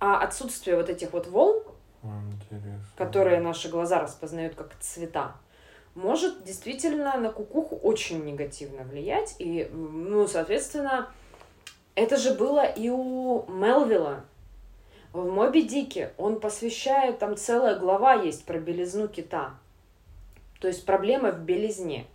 [0.00, 1.62] а отсутствие вот этих вот волн,
[2.02, 2.84] Интересно.
[2.96, 5.36] которые наши глаза распознают как цвета,
[5.94, 9.36] может действительно на кукуху очень негативно влиять.
[9.38, 11.08] И, ну, соответственно,
[11.94, 14.24] это же было и у Мелвилла.
[15.12, 19.54] В Моби Дике он посвящает, там целая глава есть про белизну кита.
[20.60, 22.06] То есть проблема в белизне.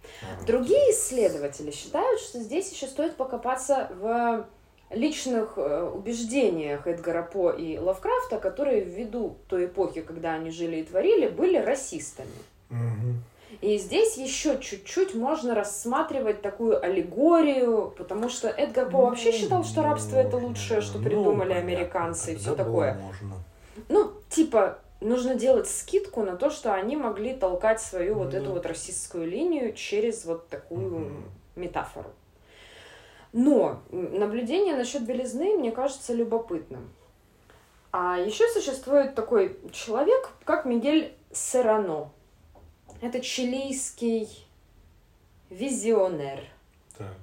[0.46, 4.46] Другие исследователи считают, что здесь еще стоит покопаться в
[4.92, 10.84] личных э, убеждениях Эдгара По и Лавкрафта, которые ввиду той эпохи, когда они жили и
[10.84, 12.30] творили, были расистами.
[12.70, 13.16] Угу.
[13.62, 19.82] И здесь еще чуть-чуть можно рассматривать такую аллегорию, потому что Эдгар По вообще считал, что
[19.82, 22.96] рабство это лучшее, что ну, придумали ну, американцы и все такое.
[22.96, 23.36] Можно.
[23.90, 28.66] Ну, типа, нужно делать скидку на то, что они могли толкать свою вот эту вот
[28.66, 31.12] расистскую линию через вот такую
[31.56, 32.10] метафору.
[33.32, 36.90] Но наблюдение насчет белизны мне кажется любопытным.
[37.92, 42.10] А еще существует такой человек, как Мигель Серано.
[43.04, 44.30] Это чилийский
[45.50, 46.40] визионер.
[46.98, 47.14] Так.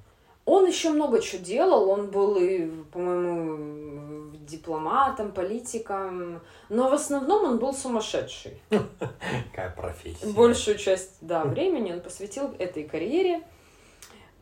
[0.44, 1.88] Он еще много чего делал.
[1.88, 6.42] Он был и, по-моему, дипломатом, политиком.
[6.68, 8.60] Но в основном он был сумасшедший.
[9.50, 10.26] Какая профессия.
[10.26, 13.40] Большую часть да, времени он посвятил этой карьере.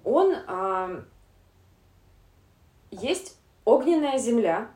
[0.02, 0.34] Он...
[0.48, 1.04] А,
[2.90, 4.72] есть огненная земля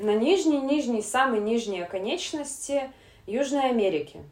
[0.00, 2.90] на нижней-нижней, самой нижней оконечности
[3.28, 4.24] Южной Америки.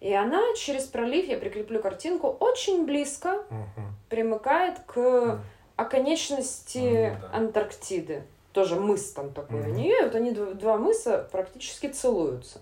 [0.00, 3.82] И она через пролив, я прикреплю картинку, очень близко угу.
[4.08, 5.40] примыкает к
[5.76, 7.30] оконечности угу, да.
[7.32, 8.22] Антарктиды.
[8.52, 9.70] Тоже мыс там такой угу.
[9.70, 10.02] у нее.
[10.02, 12.60] Вот они два, два мыса практически целуются.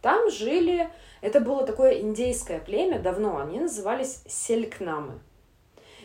[0.00, 5.20] Там жили, это было такое индейское племя давно, они назывались селькнамы.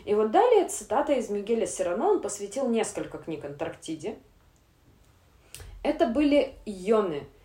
[0.05, 4.17] И вот далее цитата из Мигеля Сирано, он посвятил несколько книг Антарктиде.
[5.81, 7.23] Это были йоны–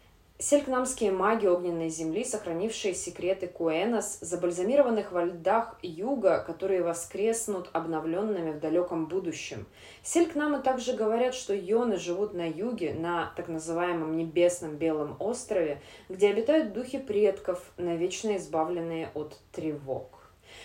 [0.43, 8.59] Селькнамские маги огненной земли, сохранившие секреты Куэнос, забальзамированных во льдах юга, которые воскреснут обновленными в
[8.59, 9.67] далеком будущем.
[10.03, 16.31] Селькнамы также говорят, что йоны живут на юге, на так называемом небесном белом острове, где
[16.31, 20.09] обитают духи предков, навечно избавленные от тревог.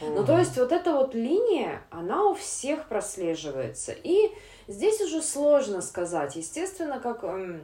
[0.02, 3.94] Ну, то есть вот эта вот линия, она у всех прослеживается.
[4.04, 4.32] И
[4.68, 6.36] здесь уже сложно сказать.
[6.36, 7.62] Естественно, как эм,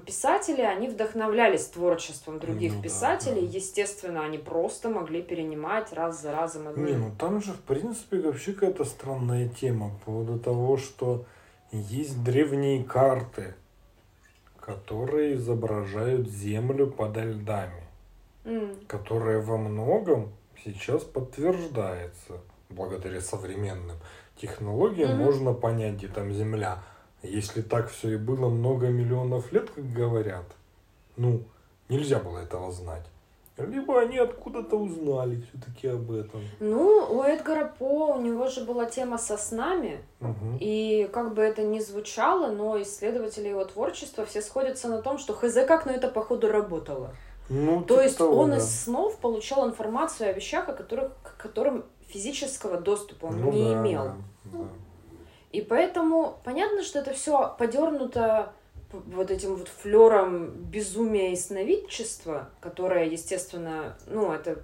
[0.00, 3.46] писатели, они вдохновлялись творчеством других Ну да, писателей.
[3.46, 3.56] да.
[3.56, 6.84] Естественно, они просто могли перенимать раз за разом одно.
[6.84, 11.24] Не, ну там же, в принципе, вообще какая-то странная тема по поводу того, что
[11.72, 13.54] есть древние карты,
[14.60, 17.82] которые изображают Землю подо льдами,
[18.44, 20.32] М, которая во многом
[20.64, 23.96] сейчас подтверждается благодаря современным
[24.36, 25.10] технологиям.
[25.12, 25.18] Мгм.
[25.18, 26.82] Можно понять, где там Земля.
[27.22, 30.44] Если так все и было много миллионов лет, как говорят,
[31.16, 31.42] ну,
[31.88, 33.06] нельзя было этого знать.
[33.58, 36.40] Либо они откуда-то узнали все-таки об этом.
[36.58, 40.56] Ну, у Эдгара По, у него же была тема со снами, Мгм.
[40.58, 45.34] и как бы это ни звучало, но исследователи его творчества все сходятся на том, что
[45.34, 47.14] хз как, но это походу работало.
[47.50, 48.56] Ну, То типа есть того, он да.
[48.56, 53.64] из снов получал информацию о вещах, о которых, к которым физического доступа он Ну не
[53.64, 54.04] да, имел.
[54.04, 54.58] да, да.
[55.52, 58.52] И поэтому понятно, что это все подернуто
[58.90, 64.60] вот этим вот флером безумия и сновидчества, которое, естественно, ну, это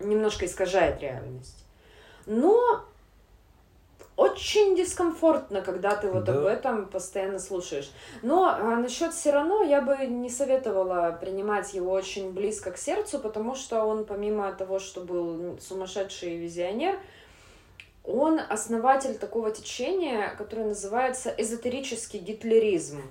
[0.00, 1.64] немножко искажает реальность.
[2.26, 2.84] Но
[4.16, 6.38] очень дискомфортно, когда ты вот Да.
[6.38, 7.90] об этом постоянно слушаешь.
[8.20, 13.54] Но а, насчет Сирано я бы не советовала принимать его очень близко к сердцу, потому
[13.54, 16.98] что он, помимо того, что был сумасшедший визионер,
[18.04, 23.02] он основатель такого течения, которое называется эзотерический гитлеризм.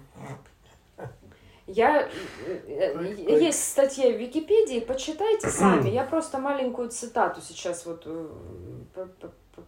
[1.68, 2.10] Я...
[2.48, 3.16] э.
[3.18, 5.90] Есть статья в Википедии, почитайте сами.
[5.94, 8.28] Я просто маленькую цитату сейчас вот э,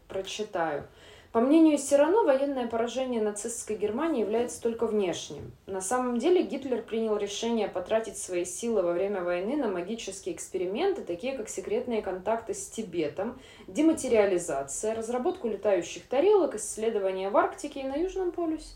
[0.07, 0.85] прочитаю.
[1.33, 5.51] По мнению Сирано, военное поражение нацистской Германии является только внешним.
[5.65, 11.01] На самом деле Гитлер принял решение потратить свои силы во время войны на магические эксперименты,
[11.01, 17.95] такие как секретные контакты с Тибетом, дематериализация, разработку летающих тарелок, исследования в Арктике и на
[17.95, 18.75] Южном полюсе.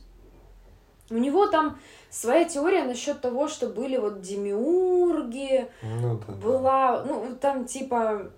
[1.12, 1.80] У него там
[2.10, 8.32] своя теория насчет того, что были вот демиурги, Ну, да, была, ну, там типа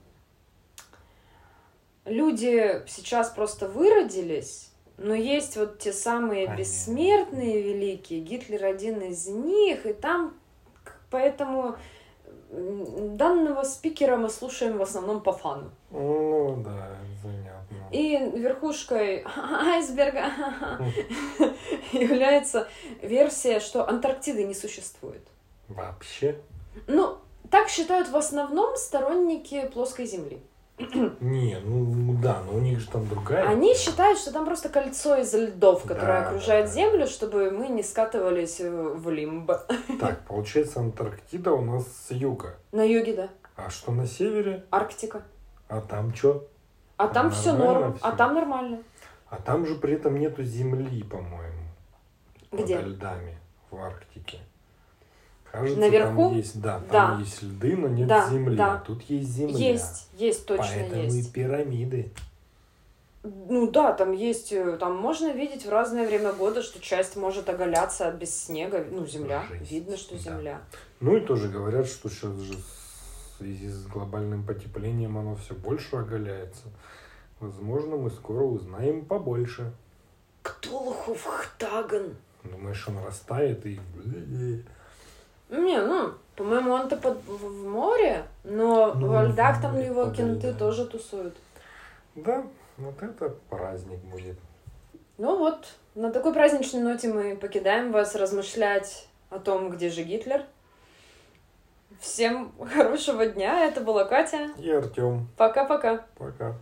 [2.10, 6.62] люди сейчас просто выродились, но есть вот те самые Понятно.
[6.62, 10.34] бессмертные великие, Гитлер один из них, и там
[11.10, 11.78] поэтому
[12.52, 15.72] данного спикера мы слушаем в основном по фану.
[15.92, 16.90] Ну, да,
[17.24, 17.78] занятно.
[17.92, 20.26] И верхушкой айсберга
[21.92, 22.68] является
[23.02, 25.26] версия, что Антарктиды не существует.
[25.68, 26.40] Вообще?
[26.88, 27.18] Ну,
[27.52, 30.42] так считают в основном сторонники плоской Земли.
[31.20, 33.48] Не, ну да, но у них же там другая.
[33.48, 36.72] Они считают, что там просто кольцо из льдов, которое Да, окружает да.
[36.72, 39.52] Землю, чтобы мы не скатывались э, в лимб.
[40.00, 42.56] Так, получается, Антарктида у нас с юга.
[42.72, 43.30] На юге, да.
[43.58, 44.64] А что на севере?
[44.72, 45.24] Арктика.
[45.68, 46.48] А там что?
[46.96, 48.18] А Там там все норм, а всё?
[48.18, 48.80] там нормально.
[49.30, 51.64] А там же при этом нету земли, по-моему.
[52.52, 52.78] Где?
[52.78, 53.38] Под льдами
[53.70, 54.40] в Арктике.
[55.52, 56.30] Кажется, Наверху?
[56.30, 57.08] там есть, да, Да.
[57.08, 58.56] там есть льды, но нет Да, земли.
[58.56, 58.74] да.
[58.74, 59.58] А тут есть земля.
[59.58, 61.30] Есть, есть, точно Поэтому есть.
[61.30, 62.12] и пирамиды.
[63.24, 67.50] Ну да, там есть, э, там можно видеть в разное время года, что часть может
[67.50, 70.20] оголяться без снега, ну земля, Жесть, видно, что да.
[70.22, 70.62] земля.
[71.02, 75.98] Ну и тоже говорят, что сейчас же в связи с глобальным потеплением оно все больше
[75.98, 76.68] оголяется.
[77.40, 79.74] Возможно, мы скоро узнаем побольше.
[80.42, 82.16] Ктулху в Хтаган.
[82.44, 83.80] Думаешь, он растает и...
[85.50, 90.86] Не, ну, по-моему, он-то под, в, море, но Ну, во льдах там его кенты тоже
[90.86, 91.36] тусуют.
[92.16, 92.44] Да,
[92.78, 94.38] вот это праздник будет.
[95.18, 100.46] Ну вот, на такой праздничной ноте мы покидаем вас размышлять о том, где же Гитлер.
[102.00, 104.52] Всем хорошего дня, это была Катя.
[104.58, 106.06] И Артем, Пока-пока.
[106.18, 106.56] пока.